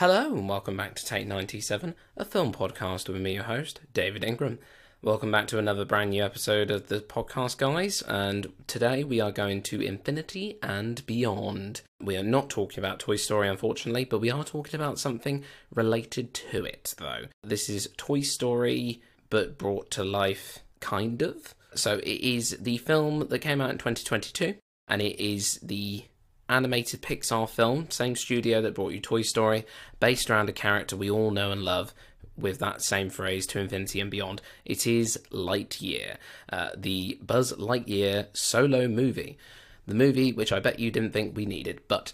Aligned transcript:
Hello 0.00 0.34
and 0.34 0.46
welcome 0.46 0.76
back 0.76 0.94
to 0.94 1.06
Take 1.06 1.26
97, 1.26 1.94
a 2.18 2.24
film 2.26 2.52
podcast 2.52 3.08
with 3.08 3.22
me, 3.22 3.32
your 3.32 3.44
host, 3.44 3.80
David 3.94 4.22
Ingram. 4.22 4.58
Welcome 5.00 5.30
back 5.30 5.46
to 5.48 5.58
another 5.58 5.86
brand 5.86 6.10
new 6.10 6.22
episode 6.22 6.70
of 6.70 6.88
the 6.88 7.00
podcast, 7.00 7.56
guys. 7.56 8.02
And 8.02 8.52
today 8.66 9.04
we 9.04 9.22
are 9.22 9.32
going 9.32 9.62
to 9.62 9.80
Infinity 9.80 10.58
and 10.62 11.00
Beyond. 11.06 11.80
We 11.98 12.14
are 12.18 12.22
not 12.22 12.50
talking 12.50 12.78
about 12.78 12.98
Toy 12.98 13.16
Story, 13.16 13.48
unfortunately, 13.48 14.04
but 14.04 14.18
we 14.18 14.30
are 14.30 14.44
talking 14.44 14.78
about 14.78 14.98
something 14.98 15.44
related 15.74 16.34
to 16.34 16.62
it, 16.66 16.94
though. 16.98 17.28
This 17.42 17.70
is 17.70 17.88
Toy 17.96 18.20
Story, 18.20 19.00
but 19.30 19.56
brought 19.56 19.90
to 19.92 20.04
life, 20.04 20.58
kind 20.80 21.22
of. 21.22 21.54
So 21.74 22.00
it 22.00 22.20
is 22.20 22.58
the 22.60 22.76
film 22.76 23.28
that 23.28 23.38
came 23.38 23.62
out 23.62 23.70
in 23.70 23.78
2022, 23.78 24.56
and 24.88 25.00
it 25.00 25.18
is 25.18 25.58
the 25.62 26.04
animated 26.48 27.02
Pixar 27.02 27.48
film, 27.48 27.90
same 27.90 28.16
studio 28.16 28.62
that 28.62 28.74
brought 28.74 28.92
you 28.92 29.00
Toy 29.00 29.22
Story, 29.22 29.66
based 30.00 30.30
around 30.30 30.48
a 30.48 30.52
character 30.52 30.96
we 30.96 31.10
all 31.10 31.30
know 31.30 31.50
and 31.50 31.62
love 31.62 31.92
with 32.36 32.58
that 32.58 32.82
same 32.82 33.10
phrase 33.10 33.46
to 33.46 33.60
infinity 33.60 34.00
and 34.00 34.10
beyond. 34.10 34.42
It 34.64 34.86
is 34.86 35.18
Lightyear, 35.30 36.16
uh, 36.52 36.70
the 36.76 37.18
Buzz 37.22 37.52
Lightyear 37.54 38.26
solo 38.34 38.88
movie. 38.88 39.38
The 39.86 39.94
movie 39.94 40.32
which 40.32 40.52
I 40.52 40.60
bet 40.60 40.80
you 40.80 40.90
didn't 40.90 41.12
think 41.12 41.36
we 41.36 41.46
needed, 41.46 41.80
but 41.86 42.12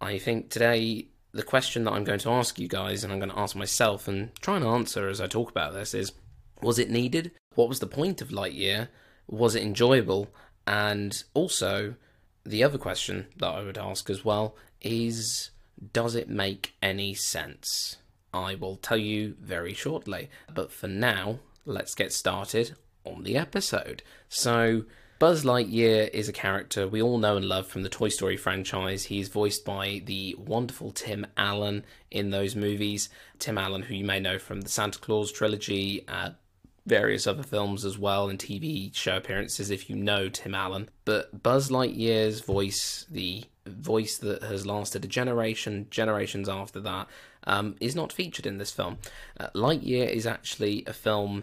I 0.00 0.18
think 0.18 0.50
today 0.50 1.06
the 1.32 1.42
question 1.42 1.84
that 1.84 1.92
I'm 1.92 2.04
going 2.04 2.18
to 2.20 2.30
ask 2.30 2.58
you 2.58 2.66
guys, 2.66 3.04
and 3.04 3.12
I'm 3.12 3.18
going 3.18 3.30
to 3.30 3.38
ask 3.38 3.54
myself 3.54 4.08
and 4.08 4.34
try 4.40 4.56
and 4.56 4.64
answer 4.64 5.08
as 5.08 5.20
I 5.20 5.26
talk 5.26 5.50
about 5.50 5.72
this, 5.72 5.94
is 5.94 6.12
was 6.62 6.78
it 6.78 6.90
needed? 6.90 7.32
What 7.54 7.68
was 7.68 7.80
the 7.80 7.86
point 7.86 8.20
of 8.20 8.28
Lightyear? 8.28 8.88
Was 9.28 9.54
it 9.54 9.62
enjoyable? 9.62 10.28
And 10.66 11.22
also, 11.34 11.94
the 12.46 12.64
other 12.64 12.78
question 12.78 13.26
that 13.36 13.48
I 13.48 13.62
would 13.62 13.78
ask 13.78 14.08
as 14.08 14.24
well 14.24 14.56
is 14.80 15.50
does 15.92 16.14
it 16.14 16.28
make 16.28 16.74
any 16.82 17.14
sense? 17.14 17.96
I 18.32 18.54
will 18.54 18.76
tell 18.76 18.96
you 18.96 19.36
very 19.40 19.74
shortly. 19.74 20.30
But 20.52 20.72
for 20.72 20.88
now, 20.88 21.40
let's 21.64 21.94
get 21.94 22.12
started 22.12 22.76
on 23.04 23.22
the 23.22 23.36
episode. 23.36 24.02
So, 24.28 24.84
Buzz 25.18 25.44
Lightyear 25.44 26.10
is 26.10 26.28
a 26.28 26.32
character 26.32 26.86
we 26.86 27.00
all 27.00 27.16
know 27.16 27.36
and 27.36 27.46
love 27.46 27.66
from 27.66 27.82
the 27.82 27.88
Toy 27.88 28.10
Story 28.10 28.36
franchise. 28.36 29.04
He's 29.04 29.28
voiced 29.28 29.64
by 29.64 30.02
the 30.04 30.36
wonderful 30.38 30.90
Tim 30.90 31.26
Allen 31.38 31.84
in 32.10 32.30
those 32.30 32.54
movies. 32.54 33.08
Tim 33.38 33.56
Allen, 33.56 33.82
who 33.82 33.94
you 33.94 34.04
may 34.04 34.20
know 34.20 34.38
from 34.38 34.60
the 34.60 34.68
Santa 34.68 34.98
Claus 34.98 35.32
trilogy, 35.32 36.04
uh, 36.06 36.30
various 36.86 37.26
other 37.26 37.42
films 37.42 37.84
as 37.84 37.98
well, 37.98 38.28
and 38.28 38.38
TV 38.38 38.94
show 38.94 39.16
appearances 39.16 39.70
if 39.70 39.90
you 39.90 39.96
know 39.96 40.28
Tim 40.28 40.54
Allen. 40.54 40.88
But 41.04 41.42
Buzz 41.42 41.68
Lightyear's 41.68 42.40
voice, 42.40 43.04
the 43.10 43.44
voice 43.66 44.16
that 44.18 44.42
has 44.44 44.64
lasted 44.64 45.04
a 45.04 45.08
generation, 45.08 45.88
generations 45.90 46.48
after 46.48 46.80
that, 46.80 47.08
um, 47.44 47.74
is 47.80 47.96
not 47.96 48.12
featured 48.12 48.46
in 48.46 48.58
this 48.58 48.70
film. 48.70 48.98
Uh, 49.38 49.48
Lightyear 49.54 50.08
is 50.08 50.26
actually 50.26 50.84
a 50.86 50.92
film 50.92 51.42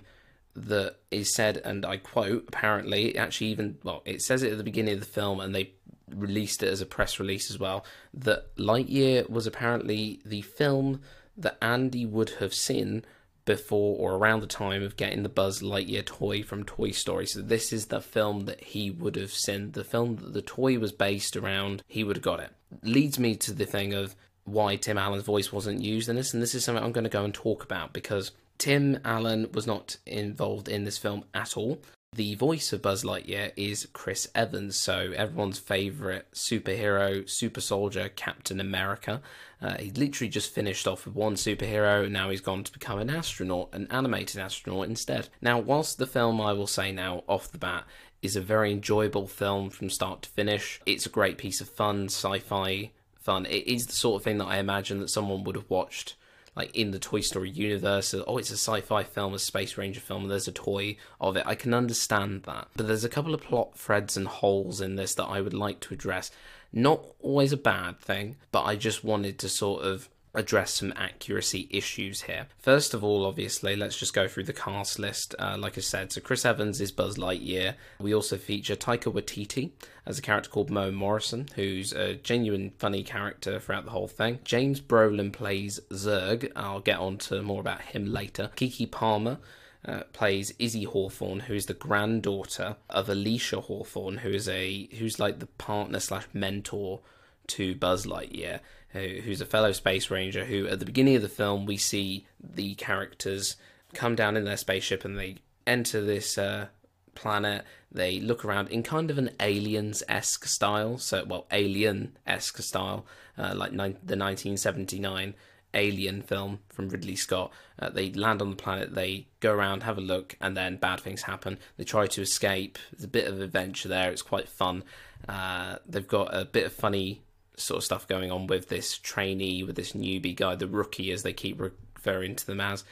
that 0.55 0.95
is 1.11 1.33
said, 1.33 1.57
and 1.57 1.85
I 1.85 1.97
quote, 1.97 2.45
apparently, 2.47 3.17
actually, 3.17 3.47
even, 3.47 3.77
well, 3.83 4.01
it 4.05 4.21
says 4.21 4.43
it 4.43 4.51
at 4.51 4.57
the 4.57 4.63
beginning 4.63 4.93
of 4.93 4.99
the 5.01 5.05
film, 5.05 5.39
and 5.39 5.53
they 5.53 5.73
released 6.09 6.63
it 6.63 6.69
as 6.69 6.79
a 6.79 6.85
press 6.85 7.19
release 7.19 7.49
as 7.49 7.59
well, 7.59 7.83
that 8.13 8.55
Lightyear 8.55 9.29
was 9.29 9.45
apparently 9.45 10.21
the 10.25 10.41
film 10.41 11.01
that 11.35 11.57
Andy 11.61 12.05
would 12.05 12.29
have 12.39 12.53
seen 12.53 13.03
before 13.45 13.97
or 13.97 14.17
around 14.17 14.39
the 14.39 14.47
time 14.47 14.83
of 14.83 14.95
getting 14.95 15.23
the 15.23 15.29
Buzz 15.29 15.61
Lightyear 15.61 16.05
toy 16.05 16.43
from 16.43 16.63
Toy 16.63 16.91
Story. 16.91 17.25
So 17.25 17.41
this 17.41 17.73
is 17.73 17.87
the 17.87 18.01
film 18.01 18.45
that 18.45 18.63
he 18.63 18.89
would 18.89 19.15
have 19.15 19.33
seen, 19.33 19.71
the 19.71 19.83
film 19.83 20.17
that 20.17 20.33
the 20.33 20.41
toy 20.41 20.79
was 20.79 20.91
based 20.91 21.35
around, 21.35 21.83
he 21.87 22.03
would 22.03 22.17
have 22.17 22.23
got 22.23 22.39
it. 22.39 22.51
Leads 22.81 23.19
me 23.19 23.35
to 23.37 23.53
the 23.53 23.65
thing 23.65 23.93
of 23.93 24.15
why 24.45 24.75
Tim 24.75 24.97
Allen's 24.97 25.23
voice 25.23 25.51
wasn't 25.51 25.81
used 25.81 26.09
in 26.09 26.15
this, 26.15 26.33
and 26.33 26.41
this 26.41 26.55
is 26.55 26.63
something 26.63 26.83
I'm 26.83 26.91
going 26.91 27.05
to 27.05 27.09
go 27.09 27.23
and 27.23 27.33
talk 27.33 27.63
about 27.63 27.93
because 27.93 28.31
Tim 28.57 28.99
Allen 29.05 29.49
was 29.53 29.67
not 29.67 29.97
involved 30.05 30.67
in 30.67 30.83
this 30.83 30.97
film 30.97 31.23
at 31.33 31.57
all. 31.57 31.81
The 32.15 32.35
voice 32.35 32.71
of 32.71 32.83
Buzz 32.83 33.03
Lightyear 33.03 33.53
is 33.55 33.87
Chris 33.91 34.27
Evans, 34.35 34.75
so 34.75 35.13
everyone's 35.15 35.57
favourite 35.57 36.31
superhero, 36.33 37.27
super 37.27 37.59
soldier, 37.59 38.07
Captain 38.07 38.59
America. 38.59 39.19
Uh, 39.59 39.77
he 39.79 39.89
literally 39.89 40.29
just 40.29 40.53
finished 40.53 40.87
off 40.87 41.07
with 41.07 41.15
one 41.15 41.33
superhero, 41.33 42.07
now 42.07 42.29
he's 42.29 42.39
gone 42.39 42.63
to 42.65 42.71
become 42.71 42.99
an 42.99 43.09
astronaut, 43.09 43.69
an 43.73 43.87
animated 43.89 44.39
astronaut 44.39 44.87
instead. 44.87 45.29
Now, 45.41 45.57
whilst 45.57 45.97
the 45.97 46.05
film, 46.05 46.39
I 46.39 46.53
will 46.53 46.67
say 46.67 46.91
now, 46.91 47.23
off 47.27 47.51
the 47.51 47.57
bat, 47.57 47.85
is 48.21 48.35
a 48.35 48.41
very 48.41 48.71
enjoyable 48.71 49.25
film 49.25 49.71
from 49.71 49.89
start 49.89 50.21
to 50.21 50.29
finish, 50.29 50.79
it's 50.85 51.07
a 51.07 51.09
great 51.09 51.39
piece 51.39 51.61
of 51.61 51.69
fun, 51.69 52.05
sci 52.05 52.37
fi 52.37 52.91
fun. 53.15 53.47
It 53.47 53.65
is 53.65 53.87
the 53.87 53.93
sort 53.93 54.21
of 54.21 54.23
thing 54.23 54.37
that 54.37 54.45
I 54.45 54.59
imagine 54.59 54.99
that 54.99 55.09
someone 55.09 55.43
would 55.45 55.55
have 55.55 55.69
watched 55.69 56.13
like 56.55 56.75
in 56.75 56.91
the 56.91 56.99
Toy 56.99 57.21
Story 57.21 57.49
universe. 57.49 58.13
Oh, 58.27 58.37
it's 58.37 58.51
a 58.51 58.53
sci-fi 58.53 59.03
film, 59.03 59.33
a 59.33 59.39
space 59.39 59.77
ranger 59.77 59.99
film, 59.99 60.23
and 60.23 60.31
there's 60.31 60.47
a 60.47 60.51
toy 60.51 60.97
of 61.19 61.35
it. 61.35 61.43
I 61.45 61.55
can 61.55 61.73
understand 61.73 62.43
that, 62.43 62.67
but 62.75 62.87
there's 62.87 63.03
a 63.03 63.09
couple 63.09 63.33
of 63.33 63.41
plot 63.41 63.77
threads 63.77 64.15
and 64.17 64.27
holes 64.27 64.81
in 64.81 64.95
this 64.95 65.15
that 65.15 65.25
I 65.25 65.41
would 65.41 65.53
like 65.53 65.79
to 65.81 65.93
address. 65.93 66.31
Not 66.71 67.03
always 67.21 67.53
a 67.53 67.57
bad 67.57 67.99
thing, 67.99 68.37
but 68.51 68.63
I 68.63 68.75
just 68.75 69.03
wanted 69.03 69.37
to 69.39 69.49
sort 69.49 69.83
of 69.83 70.09
address 70.35 70.73
some 70.73 70.93
accuracy 70.95 71.67
issues 71.69 72.23
here. 72.23 72.47
First 72.57 72.93
of 72.93 73.03
all, 73.03 73.25
obviously, 73.25 73.75
let's 73.75 73.97
just 73.97 74.13
go 74.13 74.27
through 74.27 74.45
the 74.45 74.53
cast 74.53 74.97
list. 74.97 75.35
Uh, 75.37 75.55
like 75.59 75.77
I 75.77 75.81
said, 75.81 76.11
so 76.11 76.21
Chris 76.21 76.45
Evans 76.45 76.81
is 76.81 76.91
Buzz 76.91 77.17
Lightyear. 77.17 77.75
We 77.99 78.15
also 78.15 78.37
feature 78.37 78.75
Taika 78.75 79.13
Waititi 79.13 79.71
as 80.05 80.17
a 80.17 80.23
character 80.23 80.49
called 80.49 80.71
Mo 80.71 80.91
Morrison, 80.91 81.47
who's 81.55 81.93
a 81.93 82.15
genuine 82.15 82.71
funny 82.79 83.03
character 83.03 83.59
throughout 83.59 83.85
the 83.85 83.91
whole 83.91 84.07
thing. 84.07 84.39
James 84.43 84.81
Brolin 84.81 85.31
plays 85.31 85.79
Zurg. 85.91 86.51
I'll 86.55 86.79
get 86.79 86.99
on 86.99 87.17
to 87.19 87.41
more 87.43 87.61
about 87.61 87.81
him 87.81 88.05
later. 88.05 88.49
Keke 88.55 88.89
Palmer. 88.89 89.37
Uh, 89.85 90.03
plays 90.13 90.53
Izzy 90.59 90.85
Hawthorne, 90.85 91.41
who 91.41 91.53
is 91.53 91.65
the 91.65 91.73
granddaughter 91.73 92.77
of 92.89 93.07
Alisha 93.07 93.61
Hawthorne, 93.61 94.19
who 94.19 94.29
is 94.29 94.47
a 94.47 94.87
who's 94.97 95.19
like 95.19 95.39
the 95.39 95.45
partner 95.45 95.99
slash 95.99 96.25
mentor 96.31 97.01
to 97.47 97.75
Buzz 97.75 98.05
Lightyear 98.05 98.61
who's 98.93 99.41
a 99.41 99.45
fellow 99.45 99.71
space 99.71 100.09
ranger. 100.09 100.45
Who, 100.45 100.67
at 100.67 100.79
the 100.79 100.85
beginning 100.85 101.15
of 101.15 101.21
the 101.21 101.29
film, 101.29 101.65
we 101.65 101.77
see 101.77 102.25
the 102.39 102.75
characters 102.75 103.55
come 103.93 104.15
down 104.15 104.37
in 104.37 104.45
their 104.45 104.57
spaceship 104.57 105.03
and 105.05 105.17
they 105.17 105.37
enter 105.65 106.01
this 106.01 106.37
uh, 106.37 106.67
planet. 107.15 107.65
They 107.91 108.19
look 108.19 108.45
around 108.45 108.69
in 108.69 108.83
kind 108.83 109.11
of 109.11 109.17
an 109.17 109.31
aliens 109.39 110.03
esque 110.07 110.45
style, 110.45 110.97
so 110.97 111.23
well, 111.25 111.45
alien 111.51 112.17
esque 112.25 112.59
style, 112.59 113.05
uh, 113.37 113.53
like 113.55 113.71
ni- 113.71 113.97
the 114.03 114.17
1979 114.17 115.35
Alien 115.75 116.21
film 116.21 116.59
from 116.69 116.89
Ridley 116.89 117.15
Scott. 117.15 117.51
Uh, 117.79 117.89
they 117.89 118.11
land 118.11 118.41
on 118.41 118.51
the 118.51 118.55
planet, 118.55 118.93
they 118.93 119.27
go 119.39 119.51
around, 119.51 119.83
have 119.83 119.97
a 119.97 120.01
look, 120.01 120.35
and 120.39 120.55
then 120.55 120.77
bad 120.77 120.99
things 120.99 121.23
happen. 121.23 121.57
They 121.77 121.83
try 121.83 122.05
to 122.07 122.21
escape. 122.21 122.77
There's 122.91 123.03
a 123.03 123.07
bit 123.07 123.27
of 123.27 123.41
adventure 123.41 123.89
there. 123.89 124.11
It's 124.11 124.21
quite 124.21 124.47
fun. 124.47 124.83
Uh, 125.27 125.77
they've 125.87 126.07
got 126.07 126.35
a 126.35 126.45
bit 126.45 126.65
of 126.65 126.73
funny 126.73 127.23
sort 127.57 127.79
of 127.79 127.83
stuff 127.83 128.07
going 128.07 128.31
on 128.31 128.47
with 128.47 128.69
this 128.69 128.97
trainee, 128.97 129.63
with 129.63 129.75
this 129.75 129.93
newbie 129.93 130.35
guy, 130.35 130.55
the 130.55 130.67
rookie, 130.67 131.11
as 131.11 131.23
they 131.23 131.33
keep 131.33 131.59
referring 131.59 132.35
to 132.35 132.45
them 132.45 132.61
as, 132.61 132.83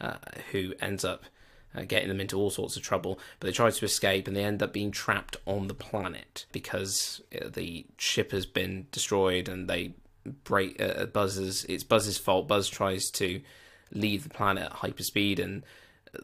uh, 0.00 0.16
who 0.52 0.74
ends 0.80 1.04
up 1.04 1.24
uh, 1.74 1.82
getting 1.82 2.08
them 2.08 2.20
into 2.20 2.36
all 2.36 2.50
sorts 2.50 2.76
of 2.76 2.82
trouble. 2.82 3.18
But 3.38 3.46
they 3.46 3.52
try 3.52 3.70
to 3.70 3.84
escape 3.84 4.26
and 4.26 4.36
they 4.36 4.44
end 4.44 4.62
up 4.62 4.72
being 4.72 4.90
trapped 4.90 5.36
on 5.46 5.68
the 5.68 5.74
planet 5.74 6.46
because 6.52 7.20
uh, 7.34 7.48
the 7.48 7.86
ship 7.96 8.32
has 8.32 8.46
been 8.46 8.86
destroyed 8.92 9.48
and 9.48 9.68
they 9.68 9.94
break 10.44 10.80
uh, 10.80 11.06
Buzz's. 11.06 11.64
It's 11.64 11.84
Buzz's 11.84 12.18
fault. 12.18 12.48
Buzz 12.48 12.68
tries 12.68 13.10
to 13.12 13.40
leave 13.92 14.22
the 14.22 14.30
planet 14.30 14.64
at 14.64 14.72
hyperspeed 14.72 15.38
and 15.38 15.64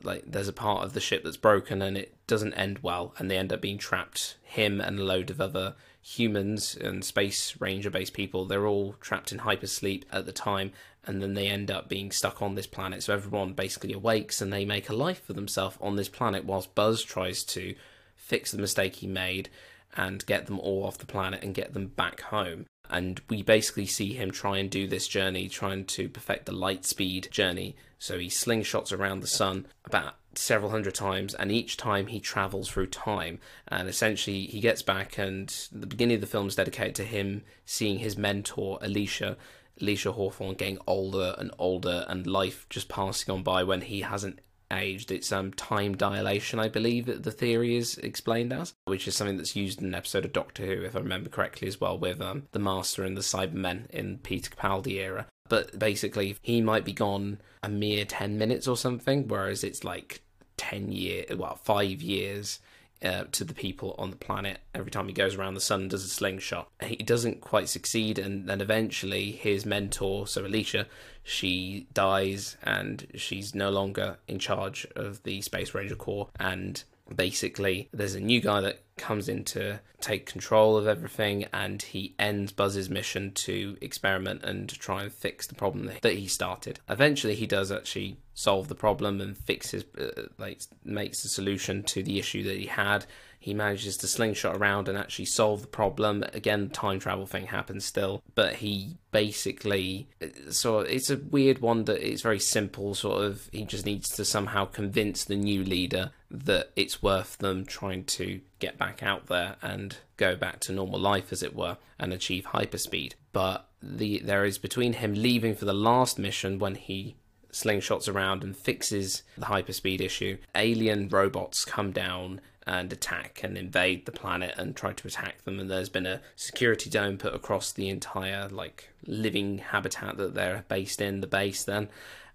like 0.02 0.24
there's 0.26 0.48
a 0.48 0.52
part 0.52 0.84
of 0.84 0.92
the 0.92 1.00
ship 1.00 1.22
that's 1.24 1.36
broken 1.36 1.82
and 1.82 1.96
it 1.96 2.14
doesn't 2.26 2.54
end 2.54 2.80
well 2.80 3.14
and 3.18 3.30
they 3.30 3.36
end 3.36 3.52
up 3.52 3.60
being 3.60 3.78
trapped 3.78 4.36
him 4.42 4.80
and 4.80 4.98
a 4.98 5.04
load 5.04 5.30
of 5.30 5.40
other 5.40 5.74
humans 6.08 6.76
and 6.80 7.04
space 7.04 7.56
ranger 7.58 7.90
based 7.90 8.12
people 8.12 8.44
they're 8.44 8.66
all 8.66 8.94
trapped 9.00 9.32
in 9.32 9.40
hypersleep 9.40 10.04
at 10.12 10.24
the 10.24 10.30
time 10.30 10.70
and 11.04 11.20
then 11.20 11.34
they 11.34 11.48
end 11.48 11.68
up 11.68 11.88
being 11.88 12.12
stuck 12.12 12.40
on 12.40 12.54
this 12.54 12.66
planet 12.66 13.02
so 13.02 13.12
everyone 13.12 13.52
basically 13.52 13.92
awakes 13.92 14.40
and 14.40 14.52
they 14.52 14.64
make 14.64 14.88
a 14.88 14.94
life 14.94 15.20
for 15.24 15.32
themselves 15.32 15.76
on 15.80 15.96
this 15.96 16.08
planet 16.08 16.44
whilst 16.44 16.76
buzz 16.76 17.02
tries 17.02 17.42
to 17.42 17.74
fix 18.14 18.52
the 18.52 18.58
mistake 18.58 18.94
he 18.94 19.06
made 19.08 19.48
and 19.96 20.24
get 20.26 20.46
them 20.46 20.60
all 20.60 20.84
off 20.84 20.96
the 20.96 21.06
planet 21.06 21.42
and 21.42 21.56
get 21.56 21.74
them 21.74 21.88
back 21.88 22.20
home 22.20 22.66
and 22.88 23.20
we 23.28 23.42
basically 23.42 23.86
see 23.86 24.12
him 24.12 24.30
try 24.30 24.58
and 24.58 24.70
do 24.70 24.86
this 24.86 25.08
journey, 25.08 25.48
trying 25.48 25.84
to 25.86 26.08
perfect 26.08 26.46
the 26.46 26.52
light 26.52 26.84
speed 26.84 27.28
journey. 27.32 27.74
So 27.98 28.16
he 28.16 28.28
slingshots 28.28 28.96
around 28.96 29.20
the 29.20 29.26
sun 29.26 29.66
about 29.84 30.14
several 30.38 30.70
hundred 30.70 30.94
times, 30.94 31.34
and 31.34 31.50
each 31.50 31.76
time 31.76 32.08
he 32.08 32.20
travels 32.20 32.68
through 32.68 32.88
time. 32.88 33.38
And 33.68 33.88
essentially, 33.88 34.46
he 34.46 34.60
gets 34.60 34.82
back, 34.82 35.18
and 35.18 35.48
the 35.72 35.86
beginning 35.86 36.16
of 36.16 36.20
the 36.20 36.26
film 36.26 36.48
is 36.48 36.56
dedicated 36.56 36.94
to 36.96 37.04
him 37.04 37.42
seeing 37.64 37.98
his 37.98 38.16
mentor, 38.16 38.78
Alisha. 38.80 39.36
Alisha 39.80 40.12
Hawthorne 40.14 40.54
getting 40.54 40.78
older 40.86 41.34
and 41.38 41.50
older, 41.58 42.04
and 42.08 42.26
life 42.26 42.66
just 42.70 42.88
passing 42.88 43.32
on 43.32 43.42
by 43.42 43.62
when 43.62 43.82
he 43.82 44.00
hasn't 44.02 44.40
aged. 44.70 45.10
It's 45.10 45.32
um, 45.32 45.52
time 45.52 45.96
dilation, 45.96 46.58
I 46.58 46.68
believe 46.68 47.06
that 47.06 47.22
the 47.22 47.30
theory 47.30 47.76
is 47.76 47.98
explained 47.98 48.52
as, 48.52 48.74
which 48.84 49.06
is 49.06 49.16
something 49.16 49.36
that's 49.36 49.56
used 49.56 49.80
in 49.80 49.86
an 49.88 49.94
episode 49.94 50.24
of 50.24 50.32
Doctor 50.32 50.64
Who, 50.66 50.82
if 50.82 50.96
I 50.96 51.00
remember 51.00 51.28
correctly, 51.28 51.68
as 51.68 51.80
well, 51.80 51.98
with 51.98 52.20
um, 52.20 52.44
the 52.52 52.58
Master 52.58 53.04
and 53.04 53.16
the 53.16 53.22
Cybermen 53.22 53.88
in 53.90 54.18
Peter 54.18 54.50
Capaldi 54.50 54.94
era. 54.94 55.26
But 55.48 55.78
basically, 55.78 56.36
he 56.42 56.60
might 56.60 56.84
be 56.84 56.92
gone 56.92 57.40
a 57.62 57.68
mere 57.68 58.04
10 58.04 58.38
minutes 58.38 58.66
or 58.66 58.76
something, 58.76 59.28
whereas 59.28 59.62
it's 59.62 59.84
like 59.84 60.22
10 60.56 60.92
years, 60.92 61.36
well, 61.36 61.56
five 61.62 62.00
years 62.02 62.60
uh, 63.02 63.24
to 63.32 63.44
the 63.44 63.54
people 63.54 63.94
on 63.98 64.10
the 64.10 64.16
planet 64.16 64.58
every 64.74 64.90
time 64.90 65.06
he 65.06 65.12
goes 65.12 65.34
around 65.34 65.54
the 65.54 65.60
sun 65.60 65.88
does 65.88 66.04
a 66.04 66.08
slingshot. 66.08 66.68
He 66.82 66.96
doesn't 66.96 67.40
quite 67.40 67.68
succeed, 67.68 68.18
and 68.18 68.48
then 68.48 68.60
eventually 68.60 69.32
his 69.32 69.66
mentor, 69.66 70.26
so 70.26 70.42
Alisha, 70.42 70.86
she 71.22 71.86
dies 71.92 72.56
and 72.62 73.06
she's 73.14 73.54
no 73.54 73.70
longer 73.70 74.18
in 74.28 74.38
charge 74.38 74.86
of 74.96 75.22
the 75.24 75.42
Space 75.42 75.74
Ranger 75.74 75.96
Corps. 75.96 76.28
And 76.38 76.82
basically, 77.14 77.88
there's 77.92 78.14
a 78.14 78.20
new 78.20 78.40
guy 78.40 78.60
that 78.60 78.82
comes 78.96 79.28
in 79.28 79.44
to 79.44 79.80
take 80.00 80.26
control 80.26 80.76
of 80.76 80.86
everything, 80.86 81.46
and 81.52 81.80
he 81.82 82.14
ends 82.18 82.52
Buzz's 82.52 82.90
mission 82.90 83.32
to 83.32 83.76
experiment 83.80 84.42
and 84.42 84.68
try 84.68 85.02
and 85.02 85.12
fix 85.12 85.46
the 85.46 85.54
problem 85.54 85.90
that 86.00 86.14
he 86.14 86.26
started. 86.26 86.80
Eventually, 86.88 87.34
he 87.34 87.46
does 87.46 87.70
actually 87.70 88.16
solve 88.34 88.68
the 88.68 88.74
problem 88.74 89.20
and 89.20 89.36
fixes, 89.36 89.84
uh, 89.98 90.22
like, 90.38 90.60
makes 90.84 91.22
the 91.22 91.28
solution 91.28 91.82
to 91.84 92.02
the 92.02 92.18
issue 92.18 92.42
that 92.44 92.58
he 92.58 92.66
had. 92.66 93.06
He 93.46 93.54
manages 93.54 93.96
to 93.98 94.08
slingshot 94.08 94.56
around 94.56 94.88
and 94.88 94.98
actually 94.98 95.26
solve 95.26 95.62
the 95.62 95.68
problem. 95.68 96.24
Again, 96.32 96.68
time 96.68 96.98
travel 96.98 97.26
thing 97.26 97.46
happens 97.46 97.84
still, 97.84 98.20
but 98.34 98.56
he 98.56 98.96
basically 99.12 100.08
so 100.50 100.80
it's 100.80 101.10
a 101.10 101.16
weird 101.16 101.60
one 101.60 101.84
that 101.84 102.04
it's 102.04 102.22
very 102.22 102.40
simple. 102.40 102.96
Sort 102.96 103.22
of, 103.22 103.48
he 103.52 103.64
just 103.64 103.86
needs 103.86 104.08
to 104.16 104.24
somehow 104.24 104.64
convince 104.64 105.24
the 105.24 105.36
new 105.36 105.62
leader 105.62 106.10
that 106.28 106.72
it's 106.74 107.04
worth 107.04 107.38
them 107.38 107.64
trying 107.64 108.02
to 108.18 108.40
get 108.58 108.78
back 108.78 109.00
out 109.04 109.28
there 109.28 109.54
and 109.62 109.98
go 110.16 110.34
back 110.34 110.58
to 110.62 110.72
normal 110.72 110.98
life, 110.98 111.30
as 111.30 111.44
it 111.44 111.54
were, 111.54 111.76
and 112.00 112.12
achieve 112.12 112.46
hyperspeed. 112.46 113.12
But 113.32 113.68
the 113.80 114.18
there 114.24 114.44
is 114.44 114.58
between 114.58 114.94
him 114.94 115.14
leaving 115.14 115.54
for 115.54 115.66
the 115.66 115.72
last 115.72 116.18
mission 116.18 116.58
when 116.58 116.74
he 116.74 117.14
slingshots 117.52 118.12
around 118.12 118.42
and 118.42 118.56
fixes 118.56 119.22
the 119.38 119.46
hyperspeed 119.46 120.00
issue, 120.00 120.36
alien 120.56 121.08
robots 121.08 121.64
come 121.64 121.92
down 121.92 122.40
and 122.66 122.92
attack 122.92 123.40
and 123.42 123.56
invade 123.56 124.06
the 124.06 124.12
planet 124.12 124.54
and 124.56 124.74
try 124.74 124.92
to 124.92 125.06
attack 125.06 125.44
them. 125.44 125.60
And 125.60 125.70
there's 125.70 125.88
been 125.88 126.06
a 126.06 126.20
security 126.34 126.90
dome 126.90 127.16
put 127.16 127.34
across 127.34 127.72
the 127.72 127.88
entire 127.88 128.48
like 128.48 128.90
living 129.06 129.58
habitat 129.58 130.16
that 130.16 130.34
they're 130.34 130.64
based 130.68 131.00
in 131.00 131.20
the 131.20 131.26
base 131.26 131.62
then. 131.62 131.88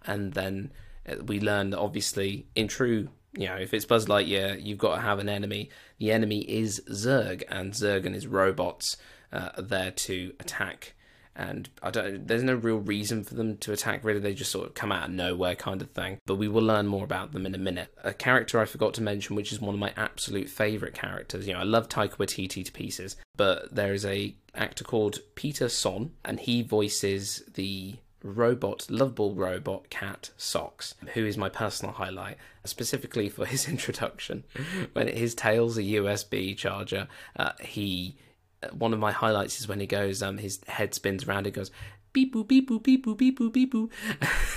And 0.05 0.33
then 0.33 0.71
uh, 1.07 1.15
we 1.25 1.39
learn 1.39 1.71
that 1.71 1.79
obviously 1.79 2.47
in 2.55 2.67
true 2.67 3.09
you 3.33 3.47
know 3.47 3.55
if 3.55 3.73
it's 3.73 3.85
buzz 3.85 4.07
lightyear 4.07 4.61
you've 4.61 4.77
got 4.77 4.95
to 4.95 5.01
have 5.01 5.19
an 5.19 5.29
enemy. 5.29 5.69
The 5.99 6.11
enemy 6.11 6.39
is 6.41 6.81
Zurg, 6.89 7.43
and 7.49 7.73
zurg 7.73 8.05
and 8.05 8.15
his 8.15 8.27
robots 8.27 8.97
uh, 9.31 9.49
are 9.57 9.61
there 9.61 9.91
to 9.91 10.33
attack 10.39 10.93
and 11.41 11.69
I 11.81 11.89
don't. 11.89 12.27
There's 12.27 12.43
no 12.43 12.53
real 12.53 12.77
reason 12.77 13.23
for 13.23 13.33
them 13.33 13.57
to 13.57 13.73
attack. 13.73 14.03
Really, 14.03 14.19
they 14.19 14.33
just 14.33 14.51
sort 14.51 14.67
of 14.67 14.75
come 14.75 14.91
out 14.91 15.09
of 15.09 15.15
nowhere, 15.15 15.55
kind 15.55 15.81
of 15.81 15.89
thing. 15.91 16.19
But 16.27 16.35
we 16.35 16.47
will 16.47 16.61
learn 16.61 16.85
more 16.85 17.03
about 17.03 17.31
them 17.31 17.45
in 17.45 17.55
a 17.55 17.59
minute. 17.59 17.93
A 18.03 18.13
character 18.13 18.59
I 18.59 18.65
forgot 18.65 18.93
to 18.95 19.01
mention, 19.01 19.35
which 19.35 19.51
is 19.51 19.59
one 19.59 19.73
of 19.73 19.79
my 19.79 19.91
absolute 19.97 20.49
favorite 20.49 20.93
characters. 20.93 21.47
You 21.47 21.53
know, 21.53 21.59
I 21.59 21.63
love 21.63 21.89
Taika 21.89 22.17
Waititi 22.17 22.63
to 22.63 22.71
pieces, 22.71 23.15
but 23.35 23.73
there 23.73 23.93
is 23.93 24.05
a 24.05 24.35
actor 24.53 24.83
called 24.83 25.19
Peter 25.35 25.67
Sohn, 25.67 26.11
and 26.23 26.39
he 26.39 26.61
voices 26.61 27.43
the 27.55 27.95
robot, 28.23 28.85
lovable 28.91 29.33
robot 29.33 29.89
cat 29.89 30.29
Socks, 30.37 30.93
who 31.15 31.25
is 31.25 31.37
my 31.37 31.49
personal 31.49 31.95
highlight, 31.95 32.37
specifically 32.65 33.29
for 33.29 33.45
his 33.45 33.67
introduction. 33.75 34.43
when 34.93 35.07
his 35.07 35.33
tail's 35.33 35.77
a 35.77 35.83
USB 35.83 36.55
charger, 36.55 37.07
uh, 37.35 37.53
he 37.61 38.15
one 38.71 38.93
of 38.93 38.99
my 38.99 39.11
highlights 39.11 39.59
is 39.59 39.67
when 39.67 39.79
he 39.79 39.87
goes, 39.87 40.21
um, 40.21 40.37
his 40.37 40.61
head 40.67 40.93
spins 40.93 41.25
around. 41.25 41.47
It 41.47 41.51
goes 41.51 41.71
beep 42.13 42.33
boop 42.33 42.47
beep 42.47 42.69
boop 42.69 42.83
beep 42.83 43.05
boop 43.05 43.17
beep 43.17 43.39
boop 43.39 43.53
beep 43.53 43.73
boop. 43.73 43.91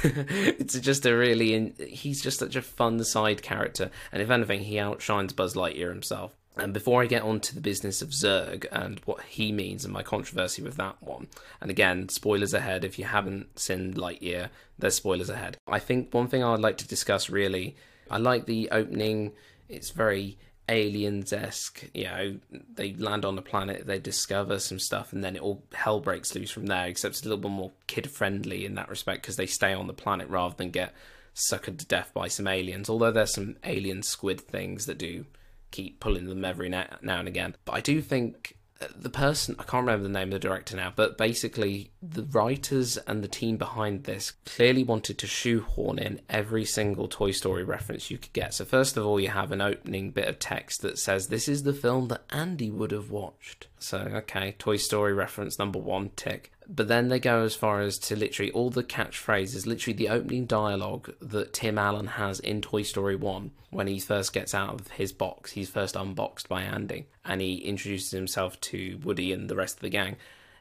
it's 0.58 0.78
just 0.78 1.06
a 1.06 1.16
really, 1.16 1.72
he's 1.88 2.22
just 2.22 2.38
such 2.38 2.56
a 2.56 2.62
fun 2.62 3.02
side 3.04 3.42
character, 3.42 3.90
and 4.12 4.22
if 4.22 4.30
anything, 4.30 4.60
he 4.60 4.78
outshines 4.78 5.32
Buzz 5.32 5.54
Lightyear 5.54 5.88
himself. 5.90 6.34
And 6.56 6.72
before 6.72 7.02
I 7.02 7.06
get 7.06 7.22
on 7.22 7.40
to 7.40 7.54
the 7.54 7.60
business 7.60 8.00
of 8.00 8.10
Zurg 8.10 8.64
and 8.70 9.00
what 9.06 9.20
he 9.22 9.50
means 9.50 9.84
and 9.84 9.92
my 9.92 10.04
controversy 10.04 10.62
with 10.62 10.76
that 10.76 11.02
one, 11.02 11.26
and 11.60 11.68
again, 11.68 12.08
spoilers 12.08 12.54
ahead, 12.54 12.84
if 12.84 12.96
you 12.96 13.06
haven't 13.06 13.58
seen 13.58 13.94
Lightyear, 13.94 14.50
there's 14.78 14.94
spoilers 14.94 15.30
ahead. 15.30 15.56
I 15.66 15.80
think 15.80 16.14
one 16.14 16.28
thing 16.28 16.44
I 16.44 16.52
would 16.52 16.60
like 16.60 16.78
to 16.78 16.86
discuss 16.86 17.28
really, 17.28 17.74
I 18.08 18.18
like 18.18 18.46
the 18.46 18.68
opening, 18.70 19.32
it's 19.68 19.90
very 19.90 20.38
aliens 20.68 21.32
esque. 21.32 21.90
You 21.94 22.04
know, 22.04 22.36
they 22.74 22.94
land 22.94 23.24
on 23.24 23.36
the 23.36 23.42
planet, 23.42 23.86
they 23.86 23.98
discover 23.98 24.58
some 24.58 24.78
stuff, 24.78 25.12
and 25.12 25.22
then 25.22 25.36
it 25.36 25.42
all 25.42 25.62
hell 25.72 26.00
breaks 26.00 26.34
loose 26.34 26.50
from 26.50 26.66
there. 26.66 26.86
Except 26.86 27.14
it's 27.14 27.22
a 27.22 27.28
little 27.28 27.42
bit 27.42 27.50
more 27.50 27.72
kid 27.86 28.10
friendly 28.10 28.64
in 28.64 28.74
that 28.74 28.88
respect 28.88 29.22
because 29.22 29.36
they 29.36 29.46
stay 29.46 29.72
on 29.72 29.86
the 29.86 29.92
planet 29.92 30.28
rather 30.28 30.54
than 30.54 30.70
get 30.70 30.94
suckered 31.34 31.78
to 31.78 31.86
death 31.86 32.12
by 32.14 32.28
some 32.28 32.46
aliens. 32.46 32.88
Although 32.88 33.12
there's 33.12 33.34
some 33.34 33.56
alien 33.64 34.02
squid 34.02 34.40
things 34.40 34.86
that 34.86 34.98
do 34.98 35.26
keep 35.70 35.98
pulling 35.98 36.28
them 36.28 36.44
every 36.44 36.68
now 36.68 36.86
and 37.02 37.28
again. 37.28 37.56
But 37.64 37.72
I 37.72 37.80
do 37.80 38.00
think 38.00 38.56
the 38.94 39.10
person 39.10 39.56
I 39.58 39.64
can't 39.64 39.86
remember 39.86 40.04
the 40.04 40.12
name 40.12 40.28
of 40.28 40.32
the 40.32 40.38
director 40.38 40.76
now, 40.76 40.92
but 40.94 41.18
basically 41.18 41.90
the 42.02 42.22
writers 42.24 42.96
and 43.06 43.22
the 43.22 43.28
team 43.28 43.56
behind 43.56 44.04
this 44.04 44.32
clearly 44.46 44.84
wanted 44.84 45.18
to 45.18 45.26
shoehorn 45.26 45.98
in 45.98 46.20
every 46.28 46.64
single 46.64 47.08
Toy 47.08 47.30
Story 47.30 47.64
reference 47.64 48.10
you 48.10 48.18
could 48.18 48.32
get. 48.32 48.54
So 48.54 48.64
first 48.64 48.96
of 48.96 49.06
all, 49.06 49.20
you 49.20 49.28
have 49.28 49.52
an 49.52 49.60
opening 49.60 50.10
bit 50.10 50.28
of 50.28 50.38
text 50.38 50.82
that 50.82 50.98
says 50.98 51.28
this 51.28 51.48
is 51.48 51.62
the 51.62 51.72
film 51.72 52.08
that 52.08 52.24
Andy 52.30 52.70
would 52.70 52.90
have 52.90 53.10
watched. 53.10 53.68
So 53.78 53.98
okay, 53.98 54.54
Toy 54.58 54.76
Story 54.76 55.12
reference 55.12 55.58
number 55.58 55.78
one 55.78 56.10
tick. 56.16 56.50
But 56.68 56.88
then 56.88 57.08
they 57.08 57.18
go 57.18 57.42
as 57.42 57.54
far 57.54 57.80
as 57.80 57.98
to 58.00 58.16
literally 58.16 58.50
all 58.52 58.70
the 58.70 58.84
catchphrases, 58.84 59.66
literally 59.66 59.96
the 59.96 60.08
opening 60.08 60.46
dialogue 60.46 61.14
that 61.20 61.52
Tim 61.52 61.78
Allen 61.78 62.06
has 62.06 62.40
in 62.40 62.62
Toy 62.62 62.82
Story 62.82 63.16
1 63.16 63.50
when 63.70 63.86
he 63.86 63.98
first 64.00 64.32
gets 64.32 64.54
out 64.54 64.80
of 64.80 64.88
his 64.88 65.12
box. 65.12 65.52
He's 65.52 65.68
first 65.68 65.96
unboxed 65.96 66.48
by 66.48 66.62
Andy 66.62 67.06
and 67.24 67.40
he 67.40 67.56
introduces 67.56 68.12
himself 68.12 68.60
to 68.62 68.98
Woody 69.02 69.32
and 69.32 69.48
the 69.48 69.56
rest 69.56 69.76
of 69.76 69.82
the 69.82 69.90
gang. 69.90 70.16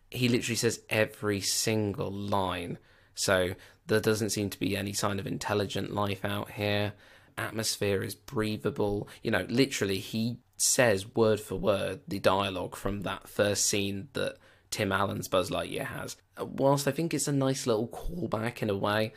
He 0.10 0.28
literally 0.28 0.58
says 0.58 0.82
every 0.90 1.42
single 1.42 2.12
line. 2.12 2.78
So 3.16 3.56
there 3.88 4.00
doesn't 4.00 4.32
seem 4.32 4.50
to 4.50 4.60
be 4.60 4.76
any 4.76 4.94
sign 4.94 5.20
of 5.20 5.28
intelligent 5.28 5.94
life 5.94 6.26
out 6.26 6.52
here. 6.52 6.94
Atmosphere 7.38 8.04
is 8.04 8.16
breathable. 8.16 9.08
You 9.22 9.32
know, 9.32 9.46
literally, 9.50 10.00
he 10.00 10.38
says 10.58 11.16
word 11.16 11.40
for 11.40 11.56
word 11.56 12.02
the 12.08 12.20
dialogue 12.20 12.76
from 12.76 13.02
that 13.02 13.28
first 13.28 13.66
scene 13.66 14.08
that 14.14 14.38
Tim 14.74 14.92
Allen's 14.92 15.28
Buzz 15.28 15.52
Lightyear 15.52 15.86
has. 15.86 16.18
Uh, 16.36 16.46
whilst 16.46 16.88
I 16.88 16.92
think 16.92 17.14
it's 17.14 17.28
a 17.28 17.32
nice 17.32 17.68
little 17.68 17.88
callback 17.88 18.64
in 18.64 18.72
a 18.72 18.76
way, 18.76 19.14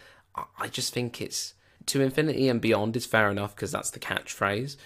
I 0.59 0.69
just 0.69 0.93
think 0.93 1.23
it's 1.23 1.55
to 1.87 2.03
infinity 2.03 2.51
and 2.51 2.61
beyond 2.61 2.95
is 2.95 3.07
fair 3.07 3.31
enough 3.31 3.57
because 3.57 3.73
that's 3.73 3.91
the 3.91 3.99
catchphrase, 3.99 4.77